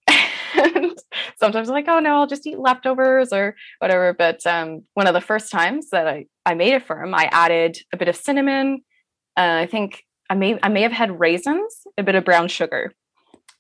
and 0.54 0.98
sometimes 1.38 1.68
I'm 1.68 1.74
like, 1.74 1.88
Oh, 1.88 2.00
no, 2.00 2.16
I'll 2.16 2.26
just 2.26 2.46
eat 2.46 2.58
leftovers 2.58 3.32
or 3.32 3.56
whatever. 3.78 4.12
But 4.12 4.46
um, 4.46 4.82
one 4.94 5.06
of 5.06 5.14
the 5.14 5.20
first 5.20 5.50
times 5.50 5.90
that 5.90 6.06
I, 6.06 6.26
I 6.44 6.54
made 6.54 6.74
it 6.74 6.86
for 6.86 7.02
him, 7.02 7.14
I 7.14 7.28
added 7.32 7.78
a 7.92 7.96
bit 7.96 8.08
of 8.08 8.16
cinnamon. 8.16 8.82
Uh, 9.36 9.58
I 9.62 9.66
think 9.66 10.04
I 10.28 10.34
may, 10.34 10.58
I 10.62 10.68
may 10.68 10.82
have 10.82 10.92
had 10.92 11.18
raisins, 11.18 11.82
a 11.96 12.02
bit 12.02 12.14
of 12.14 12.24
brown 12.24 12.48
sugar, 12.48 12.92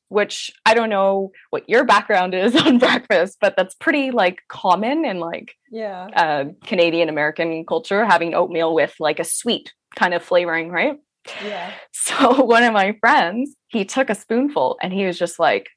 which 0.08 0.50
I 0.66 0.74
don't 0.74 0.90
know 0.90 1.30
what 1.50 1.68
your 1.68 1.84
background 1.84 2.34
is 2.34 2.54
on 2.66 2.78
breakfast, 2.78 3.38
but 3.40 3.54
that's 3.56 3.74
pretty 3.74 4.10
like 4.10 4.42
common 4.48 5.04
in 5.04 5.18
like 5.18 5.54
yeah 5.70 6.08
uh, 6.14 6.44
Canadian 6.66 7.08
American 7.08 7.64
culture, 7.64 8.04
having 8.04 8.34
oatmeal 8.34 8.74
with 8.74 8.94
like 9.00 9.18
a 9.18 9.24
sweet 9.24 9.72
kind 9.96 10.12
of 10.12 10.22
flavoring, 10.22 10.70
right? 10.70 10.98
Yeah. 11.44 11.72
So 11.92 12.42
one 12.44 12.64
of 12.64 12.72
my 12.72 12.96
friends, 13.00 13.54
he 13.68 13.84
took 13.84 14.10
a 14.10 14.14
spoonful 14.14 14.78
and 14.82 14.92
he 14.92 15.06
was 15.06 15.18
just 15.18 15.38
like, 15.38 15.68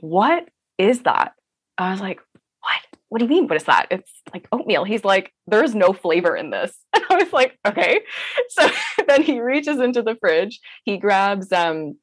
What 0.00 0.48
is 0.78 1.02
that? 1.02 1.32
I 1.76 1.90
was 1.90 2.00
like, 2.00 2.20
What? 2.60 3.00
What 3.08 3.18
do 3.18 3.24
you 3.24 3.28
mean? 3.28 3.46
What 3.46 3.56
is 3.56 3.64
that? 3.64 3.88
It's 3.90 4.10
like 4.32 4.48
oatmeal. 4.52 4.84
He's 4.84 5.04
like, 5.04 5.32
There's 5.46 5.74
no 5.74 5.92
flavor 5.92 6.34
in 6.34 6.50
this. 6.50 6.76
And 6.94 7.04
I 7.10 7.16
was 7.16 7.32
like, 7.32 7.58
Okay. 7.66 8.00
So 8.50 8.70
then 9.06 9.22
he 9.22 9.40
reaches 9.40 9.78
into 9.80 10.02
the 10.02 10.16
fridge, 10.16 10.60
he 10.84 10.96
grabs 10.96 11.52
um 11.52 11.96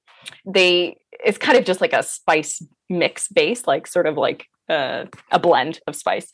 they 0.45 0.97
it's 1.11 1.37
kind 1.37 1.57
of 1.57 1.65
just 1.65 1.81
like 1.81 1.93
a 1.93 2.03
spice 2.03 2.61
mix 2.89 3.27
base, 3.27 3.65
like 3.65 3.87
sort 3.87 4.07
of 4.07 4.17
like 4.17 4.45
uh, 4.69 5.05
a 5.31 5.39
blend 5.39 5.79
of 5.87 5.95
spice 5.95 6.29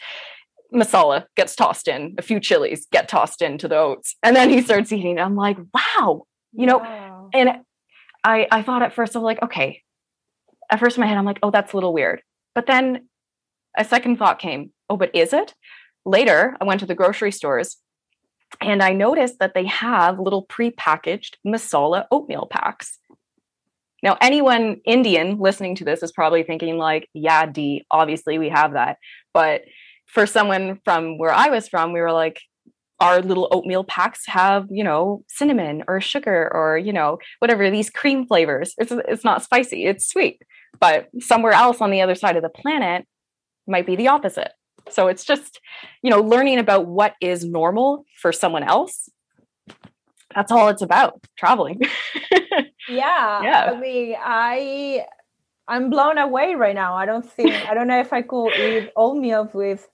masala 0.74 1.26
gets 1.36 1.56
tossed 1.56 1.88
in, 1.88 2.16
a 2.18 2.22
few 2.22 2.40
chilies 2.40 2.88
get 2.92 3.08
tossed 3.08 3.42
into 3.42 3.68
the 3.68 3.78
oats, 3.78 4.16
and 4.24 4.36
then 4.36 4.50
he 4.50 4.62
starts 4.62 4.92
eating. 4.92 5.20
I'm 5.20 5.36
like, 5.36 5.58
wow, 5.74 6.24
you 6.52 6.66
know. 6.66 6.80
Wow. 6.80 7.30
And 7.34 7.50
I 8.24 8.48
I 8.52 8.62
thought 8.62 8.82
at 8.82 8.94
first 8.94 9.16
I'm 9.16 9.24
like, 9.24 9.42
okay. 9.42 9.82
At 10.70 10.80
first 10.80 10.98
in 10.98 11.02
my 11.02 11.08
head, 11.08 11.18
I'm 11.18 11.26
like, 11.26 11.40
oh, 11.44 11.52
that's 11.52 11.74
a 11.74 11.78
little 11.78 11.94
weird. 11.94 12.22
But 12.56 12.68
then 12.68 13.08
a 13.78 13.84
second 13.84 14.18
thought 14.18 14.40
came, 14.40 14.72
oh, 14.90 14.98
but 14.98 15.14
is 15.16 15.34
it? 15.34 15.54
Later, 16.06 16.56
I 16.60 16.64
went 16.66 16.80
to 16.82 16.86
the 16.86 16.96
grocery 16.96 17.32
stores 17.32 17.78
and 18.62 18.82
I 18.82 18.94
noticed 18.94 19.40
that 19.40 19.54
they 19.54 19.66
have 19.66 20.20
little 20.20 20.44
pre-packaged 20.44 21.38
masala 21.46 22.06
oatmeal 22.12 22.48
packs. 22.50 23.00
Now, 24.02 24.18
anyone 24.20 24.82
Indian 24.86 25.40
listening 25.40 25.76
to 25.76 25.86
this 25.86 26.04
is 26.04 26.12
probably 26.12 26.44
thinking, 26.44 26.78
like, 26.78 27.08
yeah, 27.14 27.46
Dee, 27.46 27.86
obviously 27.90 28.38
we 28.38 28.50
have 28.50 28.74
that. 28.74 28.98
But 29.34 29.64
for 30.06 30.26
someone 30.26 30.80
from 30.84 31.18
where 31.18 31.32
I 31.32 31.50
was 31.50 31.68
from, 31.68 31.94
we 31.94 32.02
were 32.02 32.12
like, 32.12 32.42
our 33.00 33.22
little 33.22 33.48
oatmeal 33.52 33.84
packs 33.84 34.26
have, 34.28 34.68
you 34.70 34.84
know, 34.84 35.24
cinnamon 35.28 35.84
or 35.88 36.00
sugar 36.00 36.50
or, 36.54 36.78
you 36.78 36.94
know, 36.94 37.18
whatever 37.40 37.70
these 37.70 37.90
cream 37.90 38.26
flavors. 38.26 38.74
It's, 38.78 38.92
it's 38.92 39.24
not 39.24 39.44
spicy, 39.44 39.86
it's 39.86 40.08
sweet. 40.08 40.42
But 40.80 41.10
somewhere 41.20 41.54
else 41.54 41.82
on 41.82 41.92
the 41.92 42.02
other 42.02 42.16
side 42.16 42.36
of 42.36 42.44
the 42.44 42.50
planet 42.50 43.06
might 43.68 43.86
be 43.86 43.96
the 43.96 44.08
opposite. 44.08 44.52
So 44.90 45.08
it's 45.08 45.24
just, 45.24 45.60
you 46.02 46.10
know, 46.10 46.22
learning 46.22 46.60
about 46.60 46.88
what 46.88 47.16
is 47.22 47.46
normal 47.46 48.06
for 48.22 48.32
someone 48.32 48.64
else. 48.64 49.10
That's 50.36 50.52
all 50.52 50.70
it's 50.70 50.82
about 50.82 51.20
traveling. 51.38 51.82
yeah. 52.90 53.42
Yeah. 53.44 53.72
I 53.74 53.80
mean, 53.80 54.16
I 54.20 55.06
I'm 55.68 55.90
blown 55.90 56.18
away 56.18 56.56
right 56.56 56.76
now. 56.76 56.96
I 56.96 57.06
don't 57.06 57.30
think 57.30 57.54
I 57.70 57.74
don't 57.74 57.88
know 57.88 58.00
if 58.00 58.12
I 58.12 58.22
could 58.22 58.54
eat 58.54 58.92
oatmeal 58.96 59.50
with 59.54 59.88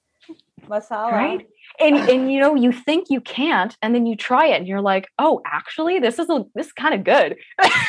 masala. 0.67 1.11
Right? 1.11 1.47
and 1.79 1.95
and 1.95 2.31
you 2.31 2.39
know 2.39 2.55
you 2.55 2.71
think 2.71 3.09
you 3.09 3.21
can't 3.21 3.75
and 3.81 3.93
then 3.93 4.05
you 4.05 4.15
try 4.15 4.47
it 4.47 4.57
and 4.57 4.67
you're 4.67 4.81
like 4.81 5.07
oh 5.19 5.41
actually 5.45 5.99
this 5.99 6.19
is 6.19 6.29
a, 6.29 6.45
this 6.55 6.67
is 6.67 6.73
kind 6.73 6.93
of 6.93 7.03
good 7.03 7.35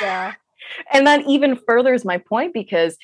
yeah 0.00 0.34
and 0.92 1.06
that 1.06 1.22
even 1.26 1.58
furthers 1.66 2.04
my 2.04 2.18
point 2.18 2.52
because 2.52 2.96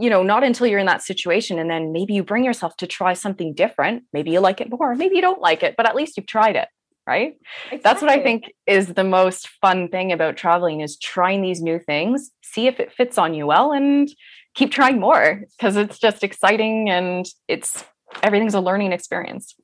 you 0.00 0.08
know 0.08 0.22
not 0.22 0.44
until 0.44 0.66
you're 0.66 0.78
in 0.78 0.86
that 0.86 1.02
situation 1.02 1.58
and 1.58 1.70
then 1.70 1.92
maybe 1.92 2.14
you 2.14 2.22
bring 2.22 2.44
yourself 2.44 2.76
to 2.76 2.86
try 2.86 3.12
something 3.12 3.52
different 3.54 4.04
maybe 4.12 4.30
you 4.30 4.40
like 4.40 4.60
it 4.60 4.70
more 4.70 4.94
maybe 4.94 5.16
you 5.16 5.22
don't 5.22 5.40
like 5.40 5.62
it 5.62 5.74
but 5.76 5.86
at 5.86 5.96
least 5.96 6.16
you've 6.16 6.26
tried 6.26 6.56
it 6.56 6.68
right 7.06 7.34
exactly. 7.66 7.80
that's 7.82 8.02
what 8.02 8.10
i 8.10 8.22
think 8.22 8.52
is 8.66 8.94
the 8.94 9.04
most 9.04 9.48
fun 9.60 9.88
thing 9.88 10.12
about 10.12 10.36
traveling 10.36 10.80
is 10.80 10.96
trying 10.98 11.42
these 11.42 11.60
new 11.60 11.78
things 11.78 12.30
see 12.42 12.66
if 12.66 12.80
it 12.80 12.92
fits 12.92 13.18
on 13.18 13.34
you 13.34 13.46
well 13.46 13.72
and 13.72 14.08
keep 14.54 14.70
trying 14.70 14.98
more 14.98 15.42
because 15.56 15.76
it's 15.76 15.98
just 15.98 16.24
exciting 16.24 16.88
and 16.88 17.26
it's 17.46 17.84
everything's 18.22 18.54
a 18.54 18.60
learning 18.60 18.92
experience. 18.92 19.54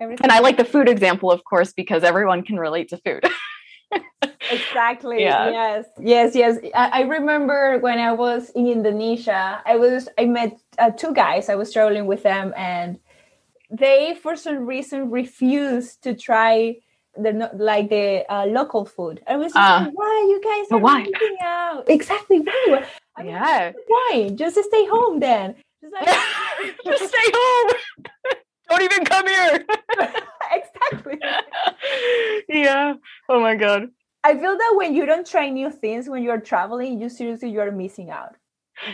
Everything. 0.00 0.24
and 0.24 0.32
i 0.32 0.40
like 0.40 0.56
the 0.56 0.64
food 0.64 0.88
example 0.88 1.30
of 1.30 1.44
course 1.44 1.72
because 1.72 2.02
everyone 2.02 2.42
can 2.42 2.58
relate 2.58 2.88
to 2.88 2.98
food. 2.98 3.24
Exactly 4.50 5.22
yeah. 5.22 5.50
yes. 5.50 5.86
Yes 6.00 6.34
yes. 6.34 6.58
I, 6.74 7.00
I, 7.00 7.00
remember 7.02 7.78
when 7.78 7.98
i 7.98 8.12
was 8.12 8.50
in 8.50 8.66
indonesia 8.66 9.62
i 9.64 9.76
was 9.76 10.08
i 10.18 10.24
met 10.24 10.58
uh, 10.78 10.90
two 10.90 11.12
guys. 11.14 11.48
I 11.48 11.54
was 11.54 11.72
traveling 11.72 12.06
with 12.06 12.22
them 12.22 12.52
and 12.56 12.98
they 13.70 14.14
for 14.14 14.36
some 14.36 14.66
reason 14.66 15.10
refused 15.10 16.02
to 16.02 16.14
try 16.14 16.76
the 17.16 17.50
like 17.54 17.90
the 17.90 18.24
uh, 18.32 18.46
local 18.46 18.84
food. 18.84 19.22
I 19.26 19.36
was 19.36 19.52
uh, 19.54 19.84
like 19.84 19.94
why? 19.94 20.16
You 20.28 20.40
guys 20.42 20.66
are 20.72 20.78
why? 20.78 21.06
out. 21.42 21.84
Exactly 21.88 22.40
why? 22.40 22.84
I 23.16 23.22
mean, 23.22 23.32
yeah. 23.32 23.72
why? 23.86 24.30
Just 24.34 24.62
stay 24.62 24.86
home 24.86 25.20
then 25.20 25.54
just, 25.82 25.92
like, 25.92 26.76
just 26.84 27.08
stay 27.08 27.30
home 27.34 27.70
don't 28.70 28.82
even 28.82 29.04
come 29.04 29.26
here 29.26 29.66
exactly 30.52 31.18
yeah 32.48 32.94
oh 33.28 33.40
my 33.40 33.54
god 33.54 33.88
I 34.24 34.38
feel 34.38 34.56
that 34.56 34.74
when 34.76 34.94
you 34.94 35.04
don't 35.04 35.26
try 35.26 35.50
new 35.50 35.70
things 35.70 36.08
when 36.08 36.22
you're 36.22 36.40
traveling, 36.40 37.00
you 37.00 37.08
seriously 37.08 37.50
you 37.50 37.60
are 37.60 37.72
missing 37.72 38.10
out. 38.10 38.36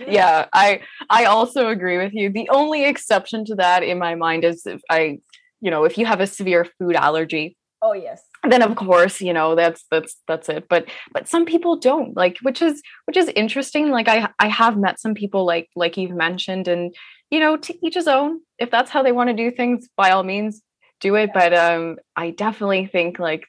Yeah, 0.07 0.47
I 0.53 0.81
I 1.11 1.27
also 1.27 1.69
agree 1.69 1.99
with 1.99 2.13
you. 2.15 2.31
The 2.31 2.49
only 2.51 2.85
exception 2.85 3.45
to 3.47 3.55
that 3.57 3.83
in 3.83 3.99
my 3.99 4.15
mind 4.15 4.45
is 4.45 4.67
if 4.67 4.81
I, 4.91 5.19
you 5.61 5.71
know, 5.71 5.85
if 5.85 5.99
you 5.99 6.07
have 6.07 6.21
a 6.21 6.27
severe 6.27 6.67
food 6.79 6.97
allergy. 6.97 7.57
Oh 7.83 7.93
yes. 7.93 8.23
Then 8.49 8.63
of 8.63 8.77
course, 8.77 9.21
you 9.21 9.33
know, 9.33 9.55
that's 9.55 9.85
that's 9.91 10.17
that's 10.27 10.49
it. 10.49 10.69
But 10.69 10.87
but 11.13 11.29
some 11.29 11.45
people 11.45 11.77
don't 11.77 12.17
like 12.17 12.39
which 12.43 12.63
is 12.63 12.83
which 13.07 13.17
is 13.17 13.29
interesting. 13.35 13.91
Like 13.91 14.09
I 14.09 14.29
I 14.39 14.49
have 14.49 14.77
met 14.77 15.01
some 15.01 15.15
people 15.15 15.45
like 15.45 15.69
like 15.77 15.97
you've 15.97 16.17
mentioned 16.17 16.69
and 16.69 16.95
you 17.31 17.41
know, 17.41 17.57
to 17.59 17.87
each 17.87 17.95
his 17.95 18.09
own. 18.09 18.41
If 18.59 18.71
that's 18.71 18.91
how 18.91 19.03
they 19.03 19.13
want 19.13 19.29
to 19.29 19.37
do 19.37 19.51
things, 19.51 19.89
by 19.97 20.11
all 20.11 20.23
means, 20.23 20.63
do 21.01 21.15
it. 21.17 21.31
But 21.35 21.55
um 21.55 21.99
I 22.17 22.31
definitely 22.31 22.87
think 22.87 23.19
like 23.19 23.47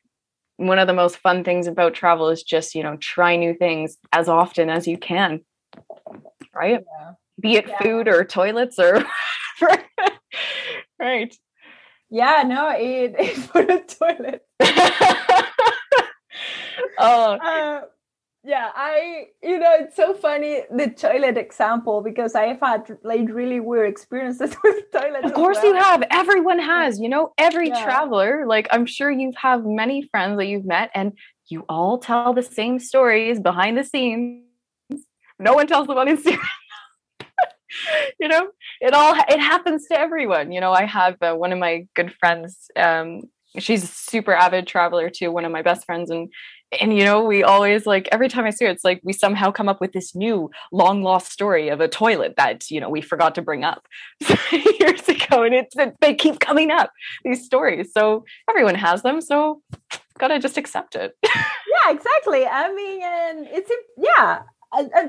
one 0.60 0.78
of 0.78 0.88
the 0.88 0.94
most 0.94 1.18
fun 1.20 1.46
things 1.46 1.68
about 1.68 1.94
travel 1.94 2.28
is 2.28 2.44
just 2.44 2.76
you 2.76 2.84
know 2.84 2.98
try 2.98 3.38
new 3.38 3.54
things 3.54 3.98
as 4.12 4.28
often 4.28 4.70
as 4.70 4.88
you 4.88 4.98
can 4.98 5.40
right 6.54 6.84
yeah. 7.00 7.12
be 7.40 7.56
it 7.56 7.66
yeah. 7.68 7.78
food 7.82 8.10
or 8.10 8.26
toilets 8.26 8.78
or 8.78 9.06
right 11.00 11.34
yeah 12.10 12.44
no 12.46 12.72
it, 12.76 13.36
for 13.38 13.64
the 13.66 13.80
toilet. 14.00 14.46
Oh. 17.02 17.34
Uh, 17.34 17.82
yeah 18.44 18.70
i 18.74 19.26
you 19.44 19.60
know 19.60 19.72
it's 19.80 19.98
so 19.98 20.14
funny 20.14 20.62
the 20.72 20.90
toilet 20.90 21.38
example 21.38 22.02
because 22.02 22.36
i've 22.36 22.60
had 22.62 22.98
like 23.04 23.28
really 23.30 23.60
weird 23.60 23.90
experiences 23.90 24.56
with 24.64 24.92
toilets 24.92 25.26
of 25.26 25.34
course 25.34 25.58
well. 25.58 25.68
you 25.68 25.74
have. 25.74 26.04
Everyone 26.10 26.60
has 26.60 27.00
you 27.00 27.10
know 27.10 27.34
every 27.38 27.68
yeah. 27.68 27.84
traveler 27.84 28.46
like 28.48 28.68
i'm 28.72 28.86
sure 28.86 29.12
you 29.12 29.34
have 29.36 29.66
many 29.66 30.04
friends 30.04 30.38
that 30.38 30.46
you've 30.46 30.66
met 30.66 30.90
and 30.96 31.14
you 31.48 31.66
all 31.68 31.98
tell 31.98 32.34
the 32.34 32.44
same 32.44 32.80
stories 32.80 33.40
behind 33.40 33.78
the 33.78 33.84
scenes. 33.84 34.44
No 35.40 35.54
one 35.54 35.68
tells 35.68 35.88
them 35.88 35.98
on 35.98 36.08
instagram 36.08 36.40
you 38.20 38.28
know 38.28 38.50
it 38.82 38.94
all 38.94 39.16
it 39.16 39.40
happens 39.40 39.88
to 39.88 40.00
everyone. 40.00 40.52
You 40.52 40.62
know 40.62 40.72
i 40.72 40.86
have 40.86 41.16
uh, 41.22 41.34
one 41.34 41.52
of 41.52 41.60
my 41.60 41.88
good 41.96 42.14
friends 42.14 42.70
um 42.76 43.22
she's 43.58 43.84
a 43.84 43.88
super 43.88 44.34
avid 44.34 44.68
traveler 44.68 45.10
too 45.10 45.32
one 45.32 45.46
of 45.46 45.52
my 45.52 45.62
best 45.62 45.86
friends 45.86 46.10
and 46.12 46.32
and 46.80 46.96
you 46.96 47.04
know 47.04 47.24
we 47.24 47.44
always 47.44 47.88
like 47.88 48.08
every 48.12 48.30
time 48.30 48.46
i 48.46 48.52
see 48.52 48.66
her 48.66 48.72
it's 48.72 48.84
like 48.84 49.02
we 49.04 49.12
somehow 49.12 49.50
come 49.52 49.68
up 49.68 49.82
with 49.82 49.92
this 49.92 50.16
new 50.16 50.50
long 50.72 51.02
lost 51.02 51.32
story 51.32 51.70
of 51.70 51.80
a 51.80 51.88
toilet 51.88 52.36
that 52.38 52.70
you 52.70 52.80
know 52.80 52.90
we 52.90 53.02
forgot 53.02 53.34
to 53.36 53.42
bring 53.42 53.64
up 53.64 53.88
years 54.52 55.08
ago 55.10 55.44
and 55.44 55.54
it's 55.54 55.76
they 56.02 56.14
keep 56.14 56.40
coming 56.40 56.72
up 56.72 56.92
these 57.24 57.46
stories. 57.46 57.92
So 57.94 58.26
everyone 58.50 58.76
has 58.76 59.02
them 59.02 59.22
so 59.22 59.62
gotta 60.18 60.40
just 60.40 60.58
accept 60.58 60.96
it. 60.96 61.16
Yeah 61.86 61.92
exactly. 61.94 62.46
I 62.46 62.74
mean 62.74 63.02
and 63.04 63.48
it's 63.50 63.72
yeah 63.98 64.42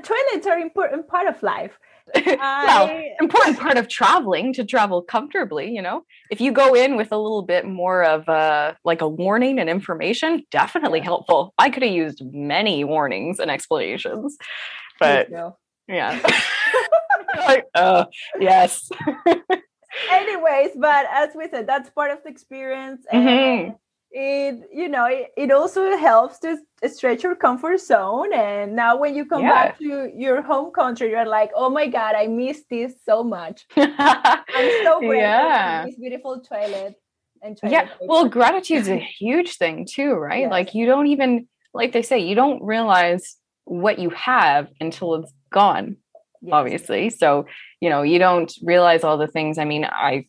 toilets 0.03 0.47
are 0.47 0.57
important 0.57 1.07
part 1.07 1.27
of 1.27 1.41
life 1.43 1.77
well, 2.25 3.03
important 3.19 3.59
part 3.59 3.77
of 3.77 3.87
traveling 3.87 4.53
to 4.53 4.65
travel 4.65 5.01
comfortably, 5.01 5.71
you 5.71 5.81
know. 5.81 6.03
If 6.29 6.41
you 6.41 6.51
go 6.51 6.73
in 6.73 6.95
with 6.97 7.11
a 7.11 7.17
little 7.17 7.43
bit 7.43 7.65
more 7.65 8.03
of 8.03 8.27
a 8.27 8.77
like 8.83 9.01
a 9.01 9.07
warning 9.07 9.59
and 9.59 9.69
information, 9.69 10.43
definitely 10.51 10.99
yeah. 10.99 11.05
helpful. 11.05 11.53
I 11.57 11.69
could 11.69 11.83
have 11.83 11.91
used 11.91 12.21
many 12.33 12.83
warnings 12.83 13.39
and 13.39 13.49
explanations. 13.49 14.37
But 14.99 15.29
yeah. 15.87 16.19
like, 17.37 17.65
uh, 17.75 18.05
yes. 18.39 18.89
Anyways, 20.09 20.71
but 20.77 21.05
as 21.11 21.29
we 21.35 21.49
said, 21.49 21.67
that's 21.67 21.89
part 21.89 22.11
of 22.11 22.19
the 22.23 22.29
experience. 22.29 23.05
And 23.11 23.27
mm-hmm 23.27 23.71
it 24.11 24.69
you 24.73 24.89
know 24.89 25.05
it, 25.05 25.31
it 25.37 25.51
also 25.51 25.95
helps 25.95 26.39
to 26.39 26.57
stretch 26.87 27.23
your 27.23 27.35
comfort 27.35 27.79
zone 27.79 28.33
and 28.33 28.75
now 28.75 28.97
when 28.97 29.15
you 29.15 29.25
come 29.25 29.41
yeah. 29.41 29.67
back 29.67 29.79
to 29.79 30.11
your 30.15 30.41
home 30.41 30.71
country 30.71 31.09
you're 31.11 31.25
like 31.25 31.49
oh 31.55 31.69
my 31.69 31.87
god 31.87 32.13
i 32.15 32.27
miss 32.27 32.63
this 32.69 32.93
so 33.05 33.23
much 33.23 33.65
i'm 33.77 34.83
so 34.83 34.99
grateful 34.99 35.15
yeah. 35.15 35.81
for 35.83 35.89
this 35.89 35.99
beautiful 35.99 36.41
toilet 36.41 36.95
and 37.41 37.57
toilet 37.57 37.71
yeah 37.71 37.85
paper. 37.85 38.05
well 38.07 38.27
gratitude 38.27 38.79
is 38.79 38.89
a 38.89 38.97
huge 39.19 39.55
thing 39.55 39.87
too 39.89 40.11
right 40.11 40.41
yes. 40.41 40.51
like 40.51 40.75
you 40.75 40.85
don't 40.85 41.07
even 41.07 41.47
like 41.73 41.93
they 41.93 42.01
say 42.01 42.19
you 42.19 42.35
don't 42.35 42.61
realize 42.61 43.37
what 43.63 43.97
you 43.97 44.09
have 44.09 44.67
until 44.81 45.15
it's 45.15 45.31
gone 45.51 45.95
yes. 46.41 46.51
obviously 46.51 47.09
so 47.09 47.45
you 47.79 47.89
know 47.89 48.01
you 48.01 48.19
don't 48.19 48.53
realize 48.61 49.05
all 49.05 49.17
the 49.17 49.27
things 49.27 49.57
i 49.57 49.63
mean 49.63 49.85
i 49.85 50.25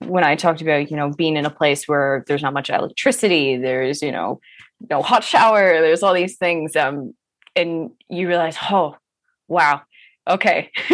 when 0.00 0.24
I 0.24 0.34
talked 0.34 0.62
about, 0.62 0.90
you 0.90 0.96
know, 0.96 1.10
being 1.10 1.36
in 1.36 1.46
a 1.46 1.50
place 1.50 1.86
where 1.86 2.24
there's 2.26 2.42
not 2.42 2.54
much 2.54 2.70
electricity, 2.70 3.56
there's, 3.56 4.02
you 4.02 4.12
know, 4.12 4.40
no 4.88 5.02
hot 5.02 5.24
shower, 5.24 5.80
there's 5.80 6.02
all 6.02 6.14
these 6.14 6.36
things. 6.36 6.74
Um, 6.74 7.14
and 7.54 7.90
you 8.08 8.26
realize, 8.26 8.56
oh, 8.70 8.96
wow, 9.48 9.82
okay, 10.28 10.70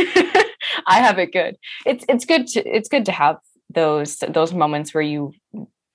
I 0.86 0.98
have 1.00 1.18
it 1.18 1.32
good. 1.32 1.56
It's 1.84 2.04
it's 2.08 2.24
good 2.24 2.46
to 2.48 2.60
it's 2.64 2.88
good 2.88 3.04
to 3.06 3.12
have 3.12 3.36
those 3.72 4.16
those 4.28 4.52
moments 4.52 4.94
where 4.94 5.02
you 5.02 5.32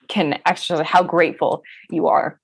can 0.08 0.38
exercise 0.46 0.86
how 0.86 1.02
grateful 1.02 1.62
you 1.90 2.06
are. 2.06 2.38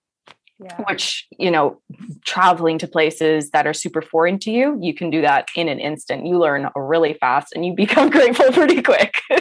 Yeah. 0.60 0.82
Which, 0.88 1.24
you 1.38 1.52
know, 1.52 1.80
traveling 2.24 2.78
to 2.78 2.88
places 2.88 3.50
that 3.50 3.68
are 3.68 3.72
super 3.72 4.02
foreign 4.02 4.40
to 4.40 4.50
you, 4.50 4.76
you 4.82 4.92
can 4.92 5.08
do 5.08 5.20
that 5.20 5.46
in 5.54 5.68
an 5.68 5.78
instant. 5.78 6.26
You 6.26 6.36
learn 6.36 6.68
really 6.74 7.14
fast 7.14 7.52
and 7.54 7.64
you 7.64 7.74
become 7.74 8.10
grateful 8.16 8.50
pretty 8.50 8.82
quick 8.82 9.14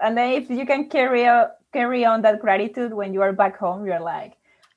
and 0.00 0.16
then 0.16 0.32
if 0.32 0.50
you 0.50 0.66
can 0.66 0.88
carry 0.88 1.24
out, 1.26 1.52
carry 1.72 2.04
on 2.04 2.22
that 2.22 2.40
gratitude 2.40 2.92
when 2.92 3.14
you 3.14 3.22
are 3.22 3.32
back 3.32 3.56
home 3.58 3.86
you're 3.86 4.00
like 4.00 4.34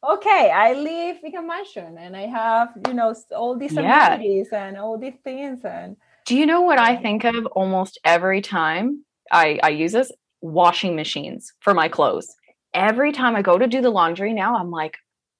okay 0.07 0.51
i 0.51 0.73
live 0.73 1.17
in 1.23 1.35
a 1.35 1.41
mansion 1.41 1.97
and 1.97 2.15
i 2.15 2.27
have 2.27 2.69
you 2.87 2.93
know 2.93 3.13
all 3.35 3.57
these 3.57 3.75
amenities 3.77 4.47
yeah. 4.51 4.65
and 4.65 4.77
all 4.77 4.97
these 4.97 5.15
things 5.23 5.59
and 5.63 5.95
do 6.25 6.35
you 6.35 6.45
know 6.45 6.61
what 6.61 6.77
i 6.77 6.95
think 6.95 7.23
of 7.23 7.45
almost 7.47 7.99
every 8.03 8.41
time 8.41 9.03
i 9.31 9.59
i 9.63 9.69
use 9.69 9.91
this? 9.91 10.11
Washing 10.41 10.97
machines 10.97 11.53
for 11.61 11.73
my 11.73 11.87
clothes. 11.87 12.35
Every 12.73 13.13
time 13.13 13.33
i 13.35 13.41
go 13.41 13.57
to 13.57 13.65
do 13.65 13.81
the 13.81 13.89
laundry 13.89 14.33
now 14.33 14.57
i'm 14.57 14.71
like 14.71 14.97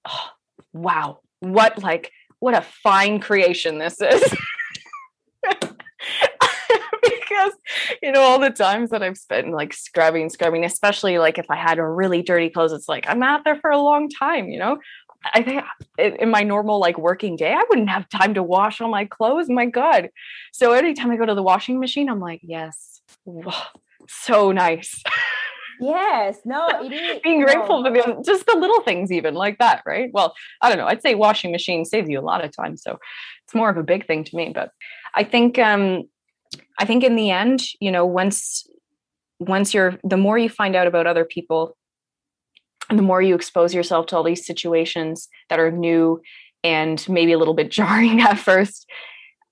oh, 0.08 0.28
wow. 0.72 1.20
What 1.40 1.82
like 1.82 2.10
what 2.38 2.54
a 2.54 2.62
fine 2.62 3.20
creation 3.20 3.78
this 3.78 4.00
is 4.00 4.22
because 7.34 7.52
you 8.02 8.12
know 8.12 8.20
all 8.20 8.38
the 8.38 8.50
times 8.50 8.90
that 8.90 9.02
I've 9.02 9.18
spent 9.18 9.50
like 9.52 9.72
scrubbing, 9.72 10.30
scrubbing, 10.30 10.64
especially 10.64 11.18
like 11.18 11.38
if 11.38 11.46
I 11.50 11.56
had 11.56 11.78
a 11.78 11.86
really 11.86 12.22
dirty 12.22 12.50
clothes, 12.50 12.72
it's 12.72 12.88
like 12.88 13.06
I'm 13.08 13.22
out 13.22 13.44
there 13.44 13.56
for 13.56 13.70
a 13.70 13.78
long 13.78 14.08
time. 14.08 14.48
You 14.48 14.58
know, 14.58 14.78
I 15.32 15.42
think 15.42 15.64
in 15.98 16.30
my 16.30 16.42
normal 16.42 16.78
like 16.78 16.98
working 16.98 17.36
day, 17.36 17.52
I 17.52 17.64
wouldn't 17.68 17.90
have 17.90 18.08
time 18.08 18.34
to 18.34 18.42
wash 18.42 18.80
all 18.80 18.90
my 18.90 19.04
clothes. 19.04 19.48
My 19.48 19.66
God! 19.66 20.10
So 20.52 20.72
anytime 20.72 21.10
I 21.10 21.16
go 21.16 21.26
to 21.26 21.34
the 21.34 21.42
washing 21.42 21.80
machine, 21.80 22.08
I'm 22.08 22.20
like, 22.20 22.40
yes, 22.42 23.00
so 24.08 24.52
nice. 24.52 25.02
Yes, 25.80 26.38
no, 26.44 26.68
it 26.82 26.92
is. 26.92 27.20
Being 27.22 27.42
grateful 27.42 27.82
no. 27.82 27.88
for 27.88 27.92
the, 27.92 28.22
just 28.24 28.46
the 28.46 28.56
little 28.56 28.80
things, 28.82 29.10
even 29.10 29.34
like 29.34 29.58
that, 29.58 29.82
right? 29.86 30.10
Well, 30.12 30.34
I 30.60 30.68
don't 30.68 30.78
know. 30.78 30.86
I'd 30.86 31.02
say 31.02 31.14
washing 31.14 31.50
machine 31.50 31.84
saves 31.84 32.08
you 32.08 32.18
a 32.18 32.22
lot 32.22 32.44
of 32.44 32.54
time, 32.54 32.76
so 32.76 32.98
it's 33.44 33.54
more 33.54 33.70
of 33.70 33.76
a 33.76 33.82
big 33.82 34.06
thing 34.06 34.24
to 34.24 34.36
me. 34.36 34.52
But 34.54 34.70
I 35.14 35.24
think 35.24 35.58
um, 35.58 36.04
I 36.78 36.84
think 36.84 37.04
in 37.04 37.16
the 37.16 37.30
end, 37.30 37.62
you 37.80 37.90
know, 37.90 38.04
once 38.06 38.66
once 39.38 39.74
you're 39.74 39.98
the 40.04 40.16
more 40.16 40.38
you 40.38 40.48
find 40.48 40.76
out 40.76 40.86
about 40.86 41.06
other 41.06 41.24
people 41.24 41.76
the 42.90 43.02
more 43.02 43.22
you 43.22 43.34
expose 43.34 43.74
yourself 43.74 44.06
to 44.06 44.16
all 44.16 44.22
these 44.22 44.46
situations 44.46 45.28
that 45.48 45.58
are 45.58 45.70
new 45.70 46.20
and 46.62 47.06
maybe 47.08 47.32
a 47.32 47.38
little 47.38 47.54
bit 47.54 47.70
jarring 47.78 48.20
at 48.20 48.38
first 48.38 48.86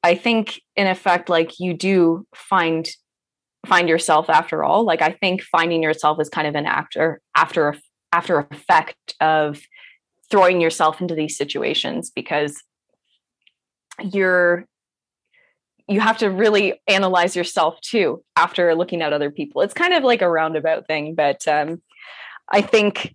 i 0.04 0.14
think 0.14 0.60
in 0.76 0.86
effect 0.86 1.28
like 1.28 1.58
you 1.58 1.74
do 1.74 2.24
find 2.34 2.90
find 3.66 3.88
yourself 3.88 4.28
after 4.28 4.64
all. 4.64 4.84
Like 4.84 5.02
i 5.02 5.10
think 5.10 5.42
finding 5.42 5.82
yourself 5.82 6.20
is 6.20 6.28
kind 6.28 6.46
of 6.46 6.54
an 6.54 6.66
after 6.66 7.20
after 7.36 7.76
after 8.12 8.38
effect 8.38 9.14
of 9.20 9.62
throwing 10.30 10.60
yourself 10.60 11.00
into 11.00 11.14
these 11.14 11.36
situations 11.36 12.10
because 12.10 12.62
you're 14.02 14.66
you 15.92 16.00
have 16.00 16.18
to 16.18 16.31
really 16.31 16.81
analyze 16.88 17.37
yourself 17.37 17.81
too 17.81 18.22
after 18.37 18.74
looking 18.74 19.02
at 19.02 19.12
other 19.12 19.31
people. 19.31 19.62
It's 19.62 19.74
kind 19.74 19.92
of 19.92 20.02
like 20.02 20.22
a 20.22 20.31
roundabout 20.31 20.87
thing, 20.87 21.14
but 21.14 21.46
um, 21.46 21.83
I 22.50 22.62
think 22.62 23.14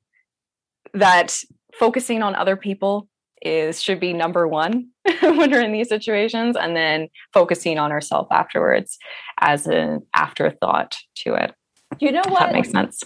that 0.93 1.37
focusing 1.73 2.23
on 2.23 2.35
other 2.35 2.55
people 2.55 3.07
is 3.41 3.81
should 3.81 3.99
be 3.99 4.13
number 4.13 4.47
one 4.47 4.89
when 5.21 5.51
we're 5.51 5.61
in 5.61 5.71
these 5.71 5.89
situations, 5.89 6.55
and 6.55 6.75
then 6.75 7.07
focusing 7.33 7.77
on 7.77 7.91
ourselves 7.91 8.29
afterwards 8.31 8.97
as 9.39 9.67
an 9.67 10.01
afterthought 10.13 10.97
to 11.15 11.35
it. 11.35 11.53
You 11.99 12.11
know 12.11 12.23
what 12.27 12.39
that 12.39 12.53
makes 12.53 12.71
sense. 12.71 13.03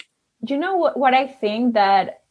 You 0.47 0.57
know 0.57 0.75
what? 0.75 0.97
What 0.97 1.13
I 1.13 1.27
think 1.27 1.73
that 1.73 2.21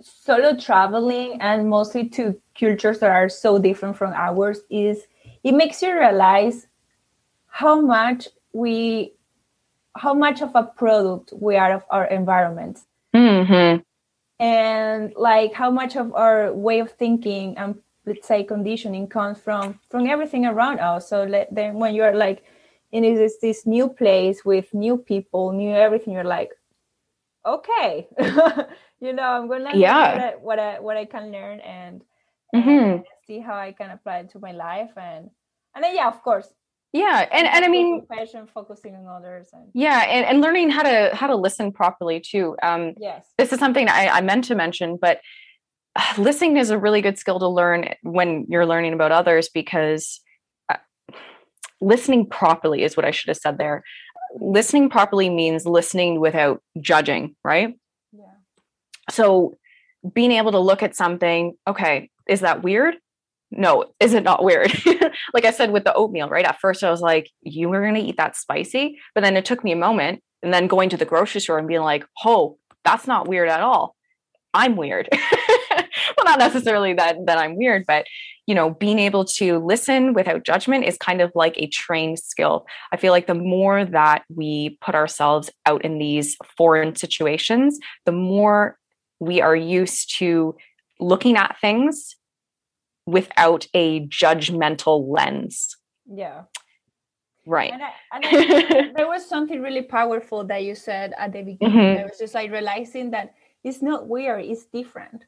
solo 0.00 0.56
traveling 0.56 1.40
and 1.40 1.68
mostly 1.68 2.08
to 2.10 2.40
cultures 2.58 2.98
that 3.00 3.10
are 3.10 3.28
so 3.28 3.58
different 3.58 3.96
from 3.96 4.12
ours 4.12 4.60
is 4.70 5.06
it 5.44 5.52
makes 5.52 5.82
you 5.82 5.96
realize 5.96 6.66
how 7.46 7.80
much 7.80 8.28
we 8.52 9.12
how 9.96 10.12
much 10.12 10.42
of 10.42 10.50
a 10.56 10.64
product 10.64 11.32
we 11.40 11.56
are 11.56 11.72
of 11.72 11.84
our 11.90 12.06
environment 12.06 12.80
mm-hmm. 13.14 13.80
and 14.42 15.12
like 15.16 15.52
how 15.52 15.70
much 15.70 15.94
of 15.94 16.12
our 16.14 16.52
way 16.52 16.80
of 16.80 16.90
thinking 16.92 17.56
and 17.56 17.76
let's 18.06 18.26
say 18.26 18.42
conditioning 18.42 19.06
comes 19.06 19.38
from 19.38 19.78
from 19.90 20.06
everything 20.06 20.46
around 20.46 20.80
us 20.80 21.08
so 21.08 21.22
let, 21.24 21.54
then 21.54 21.74
when 21.74 21.94
you're 21.94 22.16
like 22.16 22.42
in 22.90 23.02
this 23.02 23.38
this 23.40 23.66
new 23.66 23.88
place 23.88 24.44
with 24.44 24.72
new 24.74 24.96
people 24.96 25.52
new 25.52 25.70
everything 25.70 26.12
you're 26.12 26.24
like 26.24 26.50
okay 27.46 28.08
you 29.00 29.12
know 29.12 29.22
i'm 29.22 29.48
gonna 29.48 29.70
yeah 29.76 30.10
what 30.10 30.20
I, 30.20 30.36
what 30.36 30.58
I, 30.58 30.80
what 30.80 30.96
I 30.96 31.04
can 31.04 31.30
learn 31.30 31.60
and 31.60 32.02
mm-hmm. 32.54 33.02
See 33.26 33.40
how 33.40 33.54
I 33.54 33.72
can 33.72 33.90
apply 33.90 34.18
it 34.18 34.30
to 34.30 34.38
my 34.38 34.52
life 34.52 34.92
and 34.96 35.30
and 35.74 35.82
then 35.82 35.94
yeah, 35.94 36.08
of 36.08 36.22
course. 36.22 36.48
Yeah, 36.92 37.28
and 37.32 37.48
and 37.48 37.64
I 37.64 37.68
mean, 37.68 38.06
passion 38.06 38.46
focusing 38.46 38.94
on 38.94 39.06
others. 39.06 39.48
And, 39.52 39.68
yeah, 39.74 40.04
and, 40.08 40.24
and 40.24 40.40
learning 40.40 40.70
how 40.70 40.84
to 40.84 41.10
how 41.12 41.26
to 41.26 41.34
listen 41.34 41.72
properly 41.72 42.20
too. 42.20 42.56
Um, 42.62 42.94
yes, 42.98 43.26
this 43.36 43.52
is 43.52 43.58
something 43.58 43.88
I, 43.88 44.08
I 44.08 44.20
meant 44.20 44.44
to 44.44 44.54
mention, 44.54 44.96
but 45.00 45.20
uh, 45.96 46.14
listening 46.18 46.56
is 46.56 46.70
a 46.70 46.78
really 46.78 47.02
good 47.02 47.18
skill 47.18 47.40
to 47.40 47.48
learn 47.48 47.94
when 48.02 48.46
you're 48.48 48.64
learning 48.64 48.92
about 48.92 49.10
others 49.10 49.48
because 49.48 50.20
uh, 50.68 50.76
listening 51.80 52.26
properly 52.26 52.84
is 52.84 52.96
what 52.96 53.04
I 53.04 53.10
should 53.10 53.28
have 53.28 53.38
said 53.38 53.58
there. 53.58 53.82
Listening 54.40 54.88
properly 54.88 55.30
means 55.30 55.66
listening 55.66 56.20
without 56.20 56.62
judging, 56.80 57.34
right? 57.44 57.74
Yeah. 58.12 58.24
So 59.10 59.58
being 60.12 60.30
able 60.30 60.52
to 60.52 60.60
look 60.60 60.84
at 60.84 60.94
something, 60.94 61.54
okay, 61.66 62.10
is 62.28 62.40
that 62.40 62.62
weird? 62.62 62.94
No, 63.56 63.84
is 64.00 64.14
it 64.14 64.24
not 64.24 64.42
weird? 64.42 64.72
like 65.34 65.44
I 65.44 65.50
said 65.50 65.70
with 65.70 65.84
the 65.84 65.94
oatmeal, 65.94 66.28
right? 66.28 66.44
At 66.44 66.60
first 66.60 66.82
I 66.82 66.90
was 66.90 67.00
like, 67.00 67.30
you 67.42 67.68
were 67.68 67.80
going 67.80 67.94
to 67.94 68.00
eat 68.00 68.16
that 68.16 68.36
spicy. 68.36 68.98
But 69.14 69.22
then 69.22 69.36
it 69.36 69.44
took 69.44 69.62
me 69.62 69.72
a 69.72 69.76
moment 69.76 70.22
and 70.42 70.52
then 70.52 70.66
going 70.66 70.88
to 70.90 70.96
the 70.96 71.04
grocery 71.04 71.40
store 71.40 71.58
and 71.58 71.68
being 71.68 71.82
like, 71.82 72.04
oh, 72.24 72.58
that's 72.84 73.06
not 73.06 73.28
weird 73.28 73.48
at 73.48 73.60
all. 73.60 73.94
I'm 74.52 74.76
weird. 74.76 75.08
well, 75.70 76.24
not 76.24 76.38
necessarily 76.38 76.94
that 76.94 77.16
that 77.26 77.38
I'm 77.38 77.56
weird, 77.56 77.84
but 77.86 78.06
you 78.46 78.54
know, 78.54 78.70
being 78.70 78.98
able 78.98 79.24
to 79.24 79.58
listen 79.58 80.12
without 80.12 80.44
judgment 80.44 80.84
is 80.84 80.98
kind 80.98 81.22
of 81.22 81.32
like 81.34 81.54
a 81.56 81.66
trained 81.66 82.18
skill. 82.18 82.66
I 82.92 82.98
feel 82.98 83.10
like 83.10 83.26
the 83.26 83.34
more 83.34 83.84
that 83.84 84.24
we 84.28 84.78
put 84.82 84.94
ourselves 84.94 85.50
out 85.64 85.82
in 85.82 85.98
these 85.98 86.36
foreign 86.56 86.94
situations, 86.94 87.78
the 88.04 88.12
more 88.12 88.78
we 89.18 89.40
are 89.40 89.56
used 89.56 90.14
to 90.18 90.54
looking 91.00 91.36
at 91.36 91.56
things 91.60 92.16
without 93.06 93.66
a 93.74 94.06
judgmental 94.06 95.06
lens. 95.08 95.76
Yeah. 96.06 96.42
Right. 97.46 97.72
And, 97.72 97.82
I, 97.82 97.90
and 98.12 98.24
I, 98.24 98.92
there 98.96 99.06
was 99.06 99.28
something 99.28 99.60
really 99.60 99.82
powerful 99.82 100.44
that 100.44 100.64
you 100.64 100.74
said 100.74 101.12
at 101.18 101.32
the 101.32 101.42
beginning. 101.42 101.76
Mm-hmm. 101.76 102.00
I 102.00 102.04
was 102.04 102.18
just 102.18 102.34
like 102.34 102.50
realizing 102.50 103.10
that 103.10 103.34
it's 103.62 103.82
not 103.82 104.08
weird, 104.08 104.44
it's 104.44 104.64
different. 104.66 105.24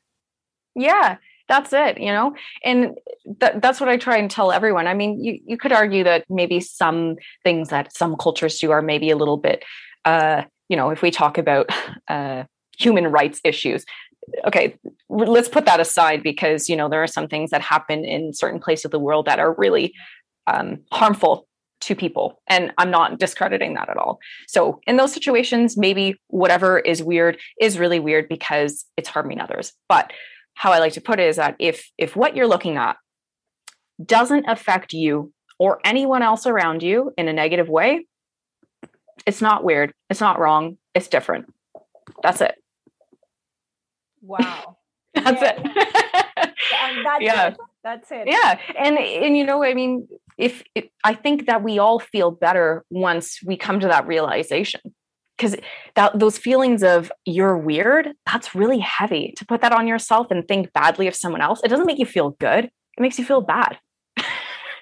Yeah, 0.75 1.17
that's 1.49 1.73
it, 1.73 1.99
you 1.99 2.13
know? 2.13 2.35
And 2.63 2.97
th- 3.41 3.55
that's 3.57 3.81
what 3.81 3.89
I 3.89 3.97
try 3.97 4.19
and 4.19 4.31
tell 4.31 4.53
everyone. 4.53 4.87
I 4.87 4.95
mean, 4.95 5.23
you, 5.23 5.41
you 5.47 5.57
could 5.57 5.73
argue 5.73 6.05
that 6.05 6.25
maybe 6.29 6.61
some 6.61 7.17
things 7.45 7.71
that 7.71 7.97
some 7.97 8.17
cultures 8.17 8.59
do 8.59 8.71
are 8.71 8.83
maybe 8.83 9.11
a 9.11 9.17
little 9.17 9.39
bit, 9.39 9.65
uh, 10.05 10.43
you 10.69 10.77
know, 10.77 10.91
if 10.91 11.03
we 11.03 11.11
talk 11.11 11.39
about 11.39 11.71
uh, 12.09 12.45
human 12.79 13.07
rights 13.07 13.41
issues, 13.45 13.85
okay 14.45 14.77
let's 15.09 15.49
put 15.49 15.67
that 15.67 15.81
aside 15.81 16.23
because 16.23 16.69
you 16.69 16.77
know 16.77 16.89
there 16.89 17.03
are 17.03 17.07
some 17.09 17.29
things 17.29 17.51
that 17.51 17.61
happen 17.61 18.05
in 18.05 18.33
certain 18.33 18.61
places 18.61 18.87
of 18.87 18.91
the 18.91 18.99
world 18.99 19.27
that 19.27 19.39
are 19.39 19.55
really 19.55 19.95
um, 20.47 20.79
harmful 20.93 21.47
to 21.81 21.95
people 21.95 22.41
and 22.49 22.73
i'm 22.79 22.91
not 22.91 23.19
discrediting 23.19 23.75
that 23.75 23.89
at 23.89 23.97
all. 23.97 24.19
So 24.49 24.81
in 24.87 24.97
those 24.97 25.13
situations 25.13 25.77
maybe 25.77 26.17
whatever 26.29 26.79
is 26.79 27.03
weird 27.03 27.39
is 27.61 27.79
really 27.79 28.01
weird 28.01 28.29
because 28.29 28.85
it's 28.97 29.09
harming 29.09 29.41
others. 29.41 29.73
But 29.89 30.13
how 30.55 30.73
i 30.73 30.79
like 30.79 30.95
to 30.95 31.01
put 31.01 31.21
it 31.21 31.29
is 31.29 31.37
that 31.37 31.57
if 31.59 31.91
if 31.99 32.17
what 32.17 32.35
you're 32.35 32.47
looking 32.47 32.77
at 32.77 32.97
doesn't 34.05 34.47
affect 34.49 34.93
you 34.93 35.33
or 35.59 35.81
anyone 35.85 36.23
else 36.23 36.47
around 36.47 36.83
you 36.83 37.13
in 37.17 37.29
a 37.29 37.33
negative 37.33 37.69
way 37.69 38.07
it's 39.27 39.43
not 39.43 39.65
weird 39.65 39.93
it's 40.11 40.21
not 40.21 40.39
wrong 40.39 40.79
it's 40.95 41.09
different. 41.09 41.53
That's 42.23 42.41
it 42.41 42.55
Wow. 44.27 44.77
that's 45.15 45.43
yeah. 45.43 45.53
it. 45.53 45.63
that's 47.05 47.23
yeah. 47.23 47.47
It. 47.49 47.57
That's 47.83 48.11
it. 48.11 48.27
Yeah. 48.27 48.59
And 48.79 48.99
and 48.99 49.37
you 49.37 49.45
know, 49.45 49.63
I 49.63 49.75
mean, 49.75 50.09
if 50.39 50.63
it, 50.75 50.91
I 51.05 51.15
think 51.15 51.47
that 51.47 51.63
we 51.63 51.79
all 51.79 51.99
feel 51.99 52.31
better 52.31 52.85
once 52.91 53.39
we 53.45 53.57
come 53.57 53.81
to 53.81 53.89
that 53.89 54.07
realization. 54.07 54.81
Because 55.37 55.57
that 55.97 56.19
those 56.19 56.39
feelings 56.39 56.83
of 56.83 57.13
you're 57.27 57.59
weird, 57.59 58.13
that's 58.25 58.55
really 58.55 58.79
heavy 58.79 59.35
to 59.37 59.45
put 59.45 59.61
that 59.61 59.73
on 59.73 59.87
yourself 59.87 60.29
and 60.31 60.49
think 60.49 60.73
badly 60.73 61.09
of 61.09 61.15
someone 61.15 61.43
else. 61.43 61.61
It 61.63 61.69
doesn't 61.69 61.87
make 61.87 61.99
you 61.99 62.07
feel 62.07 62.31
good. 62.41 62.65
It 62.65 63.01
makes 63.01 63.19
you 63.19 63.25
feel 63.25 63.43
bad. 63.43 63.79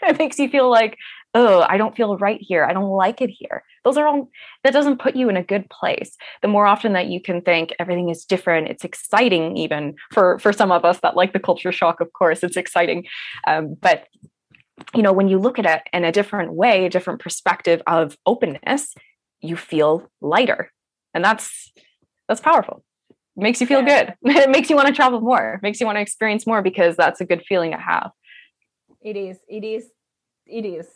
it 0.02 0.16
makes 0.16 0.38
you 0.38 0.48
feel 0.48 0.70
like, 0.70 0.96
oh, 1.34 1.66
I 1.68 1.76
don't 1.76 1.96
feel 1.96 2.16
right 2.16 2.40
here. 2.40 2.64
I 2.64 2.72
don't 2.72 2.90
like 2.90 3.20
it 3.20 3.28
here. 3.28 3.64
Those 3.82 3.96
are 3.96 4.06
all, 4.06 4.30
that 4.62 4.72
doesn't 4.72 5.00
put 5.00 5.16
you 5.16 5.28
in 5.28 5.36
a 5.36 5.42
good 5.42 5.68
place. 5.68 6.16
The 6.42 6.48
more 6.48 6.64
often 6.64 6.92
that 6.92 7.08
you 7.08 7.20
can 7.20 7.42
think 7.42 7.74
everything 7.78 8.08
is 8.08 8.24
different, 8.24 8.68
it's 8.68 8.84
exciting, 8.84 9.56
even 9.56 9.96
for, 10.12 10.38
for 10.38 10.52
some 10.52 10.70
of 10.70 10.84
us 10.84 11.00
that 11.00 11.16
like 11.16 11.32
the 11.32 11.40
culture 11.40 11.72
shock, 11.72 12.00
of 12.00 12.12
course, 12.12 12.44
it's 12.44 12.56
exciting. 12.56 13.06
Um, 13.48 13.74
but, 13.80 14.06
you 14.94 15.02
know, 15.02 15.12
when 15.12 15.28
you 15.28 15.38
look 15.38 15.58
at 15.58 15.66
it 15.66 15.82
in 15.92 16.04
a 16.04 16.12
different 16.12 16.54
way, 16.54 16.86
a 16.86 16.90
different 16.90 17.20
perspective 17.20 17.82
of 17.86 18.16
openness, 18.26 18.94
you 19.40 19.56
feel 19.56 20.08
lighter. 20.20 20.70
And 21.14 21.24
that's, 21.24 21.72
that's 22.28 22.40
powerful. 22.40 22.84
It 23.36 23.42
makes 23.42 23.60
you 23.60 23.66
feel 23.66 23.82
yeah. 23.82 24.04
good. 24.04 24.14
it 24.36 24.50
makes 24.50 24.70
you 24.70 24.76
want 24.76 24.86
to 24.86 24.94
travel 24.94 25.20
more, 25.20 25.54
it 25.54 25.62
makes 25.62 25.80
you 25.80 25.86
want 25.86 25.96
to 25.96 26.02
experience 26.02 26.46
more 26.46 26.62
because 26.62 26.96
that's 26.96 27.20
a 27.20 27.24
good 27.24 27.42
feeling 27.44 27.72
to 27.72 27.76
have. 27.78 28.12
It 29.02 29.16
is. 29.16 29.38
It 29.48 29.64
is. 29.64 29.90
It 30.46 30.64
is 30.64 30.86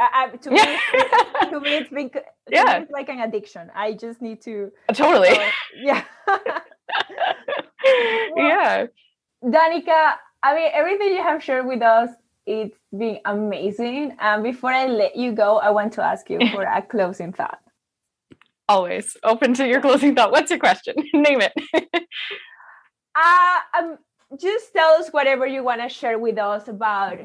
I, 0.00 0.28
to, 0.28 0.50
me, 0.50 0.58
to 1.50 1.60
me, 1.60 1.76
it's 1.76 1.90
been 1.90 2.10
yeah. 2.48 2.78
it's 2.78 2.90
like 2.90 3.08
an 3.08 3.20
addiction. 3.20 3.70
I 3.74 3.92
just 3.92 4.22
need 4.22 4.40
to 4.42 4.70
totally. 4.94 5.28
Uh, 5.28 5.50
yeah. 5.76 6.04
well, 6.26 6.52
yeah. 8.36 8.86
Danica, 9.44 10.14
I 10.42 10.54
mean, 10.54 10.70
everything 10.72 11.08
you 11.08 11.22
have 11.22 11.42
shared 11.42 11.66
with 11.66 11.82
us, 11.82 12.10
it's 12.46 12.76
been 12.96 13.20
amazing. 13.24 14.16
And 14.18 14.42
before 14.42 14.72
I 14.72 14.86
let 14.86 15.16
you 15.16 15.32
go, 15.32 15.58
I 15.58 15.70
want 15.70 15.92
to 15.94 16.02
ask 16.02 16.28
you 16.30 16.38
for 16.52 16.62
a 16.62 16.82
closing 16.82 17.32
thought. 17.32 17.60
Always 18.68 19.16
open 19.24 19.54
to 19.54 19.66
your 19.66 19.80
closing 19.80 20.14
thought. 20.14 20.30
What's 20.30 20.50
your 20.50 20.60
question? 20.60 20.94
Name 21.12 21.40
it. 21.40 21.52
uh, 23.16 23.58
um, 23.78 23.98
just 24.40 24.72
tell 24.72 24.92
us 24.92 25.08
whatever 25.10 25.46
you 25.46 25.64
want 25.64 25.82
to 25.82 25.88
share 25.88 26.18
with 26.18 26.38
us 26.38 26.68
about 26.68 27.18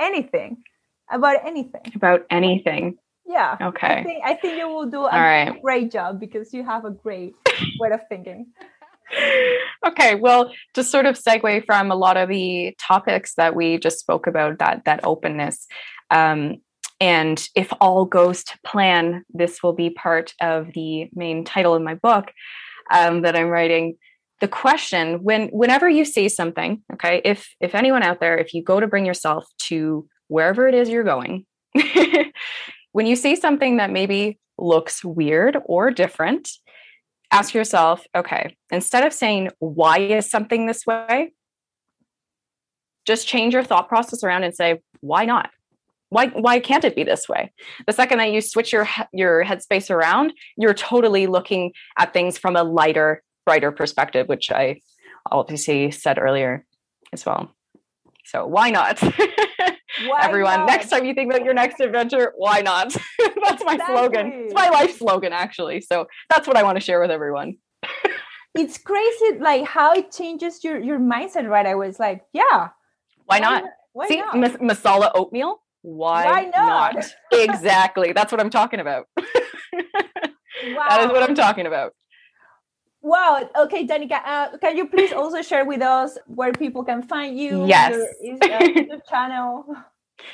anything 0.00 0.62
about 1.10 1.46
anything. 1.46 1.92
About 1.94 2.26
anything. 2.30 2.98
Yeah. 3.26 3.56
Okay. 3.60 4.00
I 4.00 4.04
think 4.04 4.22
I 4.24 4.34
think 4.34 4.58
you 4.58 4.68
will 4.68 4.86
do 4.86 5.04
a 5.04 5.10
right. 5.10 5.60
great 5.62 5.90
job 5.90 6.20
because 6.20 6.54
you 6.54 6.64
have 6.64 6.84
a 6.84 6.90
great 6.90 7.34
way 7.80 7.90
of 7.90 8.00
thinking. 8.08 8.46
okay, 9.86 10.16
well, 10.16 10.52
to 10.74 10.82
sort 10.82 11.06
of 11.06 11.16
segue 11.18 11.64
from 11.64 11.90
a 11.90 11.94
lot 11.94 12.16
of 12.16 12.28
the 12.28 12.74
topics 12.80 13.34
that 13.36 13.54
we 13.54 13.78
just 13.78 13.98
spoke 13.98 14.26
about, 14.26 14.58
that 14.58 14.84
that 14.84 15.00
openness. 15.04 15.66
Um, 16.10 16.62
And 17.00 17.46
if 17.54 17.72
all 17.80 18.06
goes 18.06 18.42
to 18.44 18.58
plan, 18.64 19.24
this 19.28 19.62
will 19.62 19.74
be 19.74 19.90
part 19.90 20.32
of 20.40 20.72
the 20.72 21.10
main 21.14 21.44
title 21.44 21.74
of 21.74 21.82
my 21.82 21.94
book 21.94 22.32
um, 22.90 23.22
that 23.22 23.36
I'm 23.36 23.48
writing. 23.48 23.96
The 24.40 24.48
question 24.48 25.22
when 25.22 25.48
whenever 25.48 25.88
you 25.88 26.04
say 26.04 26.28
something, 26.28 26.82
okay, 26.94 27.20
if 27.24 27.48
if 27.60 27.74
anyone 27.74 28.02
out 28.02 28.20
there, 28.20 28.38
if 28.38 28.54
you 28.54 28.62
go 28.62 28.80
to 28.80 28.86
bring 28.86 29.06
yourself 29.06 29.44
to 29.68 30.06
wherever 30.28 30.66
it 30.68 30.74
is 30.74 30.88
you're 30.88 31.04
going, 31.04 31.46
when 32.92 33.06
you 33.06 33.16
see 33.16 33.36
something 33.36 33.76
that 33.76 33.90
maybe 33.90 34.38
looks 34.58 35.04
weird 35.04 35.58
or 35.66 35.90
different, 35.90 36.50
ask 37.30 37.54
yourself, 37.54 38.06
okay, 38.14 38.56
instead 38.70 39.06
of 39.06 39.12
saying, 39.12 39.50
why 39.58 39.98
is 39.98 40.30
something 40.30 40.66
this 40.66 40.86
way? 40.86 41.32
Just 43.04 43.28
change 43.28 43.54
your 43.54 43.64
thought 43.64 43.88
process 43.88 44.24
around 44.24 44.44
and 44.44 44.54
say, 44.54 44.80
why 45.00 45.24
not? 45.24 45.50
Why, 46.08 46.28
why 46.28 46.60
can't 46.60 46.84
it 46.84 46.94
be 46.94 47.02
this 47.02 47.28
way? 47.28 47.52
The 47.86 47.92
second 47.92 48.18
that 48.18 48.30
you 48.30 48.40
switch 48.40 48.72
your 48.72 48.88
your 49.12 49.44
headspace 49.44 49.90
around, 49.90 50.32
you're 50.56 50.74
totally 50.74 51.26
looking 51.26 51.72
at 51.98 52.12
things 52.12 52.38
from 52.38 52.54
a 52.54 52.62
lighter, 52.62 53.22
brighter 53.44 53.72
perspective, 53.72 54.28
which 54.28 54.52
I 54.52 54.80
obviously 55.30 55.90
said 55.90 56.18
earlier 56.18 56.64
as 57.12 57.26
well. 57.26 57.52
So 58.24 58.46
why 58.46 58.70
not? 58.70 59.02
Why 60.04 60.20
Everyone, 60.22 60.60
not? 60.60 60.66
next 60.66 60.90
time 60.90 61.04
you 61.04 61.14
think 61.14 61.32
about 61.32 61.44
your 61.44 61.54
next 61.54 61.80
adventure, 61.80 62.32
why 62.36 62.60
not? 62.60 62.92
that's 63.18 63.64
my 63.64 63.74
exactly. 63.74 63.96
slogan. 63.96 64.32
It's 64.34 64.54
my 64.54 64.68
life 64.68 64.98
slogan, 64.98 65.32
actually. 65.32 65.80
So 65.80 66.06
that's 66.28 66.46
what 66.46 66.56
I 66.56 66.62
want 66.62 66.76
to 66.76 66.80
share 66.80 67.00
with 67.00 67.10
everyone. 67.10 67.56
it's 68.54 68.78
crazy, 68.78 69.38
like 69.38 69.64
how 69.64 69.92
it 69.92 70.12
changes 70.12 70.62
your 70.64 70.78
your 70.78 70.98
mindset. 70.98 71.48
Right? 71.48 71.66
I 71.66 71.74
was 71.74 71.98
like, 71.98 72.22
yeah, 72.32 72.68
why, 73.24 73.38
not? 73.38 73.64
Why 73.92 74.08
See, 74.08 74.18
not? 74.18 74.36
Mas- 74.36 74.56
masala 74.56 75.10
oatmeal. 75.14 75.60
Why, 75.82 76.24
why 76.26 76.50
not? 76.54 76.94
not? 76.96 77.14
exactly. 77.32 78.12
That's 78.12 78.32
what 78.32 78.40
I'm 78.40 78.50
talking 78.50 78.80
about. 78.80 79.06
wow. 79.16 79.24
That 80.88 81.00
is 81.04 81.08
what 81.08 81.22
I'm 81.22 81.34
talking 81.34 81.66
about. 81.66 81.92
Wow. 83.06 83.48
Okay, 83.56 83.86
Danica, 83.86 84.20
uh, 84.26 84.58
can 84.58 84.76
you 84.76 84.88
please 84.88 85.12
also 85.12 85.40
share 85.40 85.64
with 85.64 85.80
us 85.80 86.18
where 86.26 86.52
people 86.52 86.82
can 86.82 87.04
find 87.04 87.38
you? 87.38 87.64
Yes. 87.64 87.94
Your 88.20 88.40
YouTube 88.40 89.06
channel. 89.08 89.64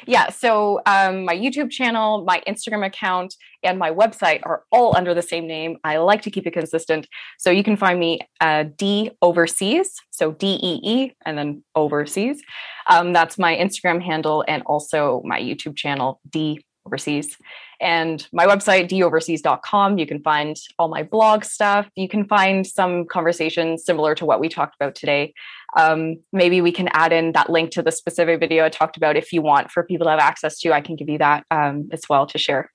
Yeah. 0.06 0.30
So 0.30 0.80
um, 0.86 1.26
my 1.26 1.36
YouTube 1.36 1.70
channel, 1.70 2.24
my 2.24 2.42
Instagram 2.48 2.86
account, 2.86 3.34
and 3.62 3.78
my 3.78 3.90
website 3.90 4.40
are 4.44 4.62
all 4.72 4.96
under 4.96 5.12
the 5.12 5.20
same 5.20 5.46
name. 5.46 5.76
I 5.84 5.98
like 5.98 6.22
to 6.22 6.30
keep 6.30 6.46
it 6.46 6.52
consistent. 6.52 7.06
So 7.38 7.50
you 7.50 7.62
can 7.62 7.76
find 7.76 8.00
me 8.00 8.20
uh, 8.40 8.64
Dee 8.78 9.10
Overseas. 9.20 9.92
So 10.10 10.32
D 10.32 10.58
E 10.62 10.80
E 10.82 11.12
and 11.26 11.36
then 11.36 11.62
Overseas. 11.74 12.40
Um, 12.88 13.12
that's 13.12 13.38
my 13.38 13.54
Instagram 13.54 14.00
handle 14.02 14.46
and 14.48 14.62
also 14.64 15.20
my 15.26 15.38
YouTube 15.38 15.76
channel, 15.76 16.22
Dee 16.30 16.64
Overseas. 16.86 17.36
And 17.82 18.26
my 18.32 18.46
website, 18.46 18.88
deeoverseas.com, 18.88 19.98
you 19.98 20.06
can 20.06 20.22
find 20.22 20.56
all 20.78 20.88
my 20.88 21.02
blog 21.02 21.44
stuff. 21.44 21.88
You 21.96 22.08
can 22.08 22.24
find 22.26 22.64
some 22.66 23.06
conversations 23.06 23.84
similar 23.84 24.14
to 24.14 24.24
what 24.24 24.40
we 24.40 24.48
talked 24.48 24.76
about 24.80 24.94
today. 24.94 25.34
Um, 25.76 26.16
maybe 26.32 26.60
we 26.60 26.70
can 26.70 26.88
add 26.92 27.12
in 27.12 27.32
that 27.32 27.50
link 27.50 27.72
to 27.72 27.82
the 27.82 27.90
specific 27.90 28.38
video 28.38 28.64
I 28.64 28.68
talked 28.68 28.96
about 28.96 29.16
if 29.16 29.32
you 29.32 29.42
want 29.42 29.70
for 29.70 29.82
people 29.82 30.04
to 30.06 30.10
have 30.10 30.20
access 30.20 30.58
to. 30.60 30.72
I 30.72 30.80
can 30.80 30.94
give 30.94 31.08
you 31.08 31.18
that 31.18 31.44
um, 31.50 31.88
as 31.92 32.02
well 32.08 32.24
to 32.26 32.38
share. 32.38 32.70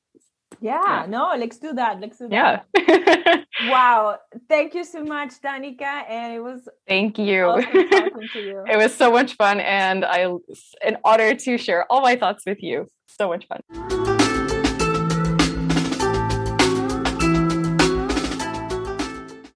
Yeah, 0.59 0.81
yeah, 0.85 1.05
no, 1.07 1.35
let's 1.37 1.57
do 1.57 1.73
that. 1.73 1.99
Let's 1.99 2.17
do 2.17 2.29
that. 2.29 2.65
Yeah. 2.75 3.43
wow. 3.69 4.17
Thank 4.49 4.73
you 4.73 4.83
so 4.83 5.03
much, 5.03 5.33
Danica. 5.41 6.03
And 6.09 6.33
it 6.33 6.39
was 6.39 6.67
thank 6.87 7.19
you. 7.19 7.45
Awesome 7.45 7.69
you. 8.35 8.63
it 8.67 8.77
was 8.77 8.93
so 8.93 9.11
much 9.11 9.35
fun 9.35 9.59
and 9.59 10.03
I 10.03 10.21
an 10.83 10.97
honor 11.03 11.35
to 11.35 11.57
share 11.57 11.85
all 11.91 12.01
my 12.01 12.15
thoughts 12.15 12.43
with 12.45 12.63
you. 12.63 12.87
So 13.07 13.27
much 13.29 13.45
fun. 13.47 14.16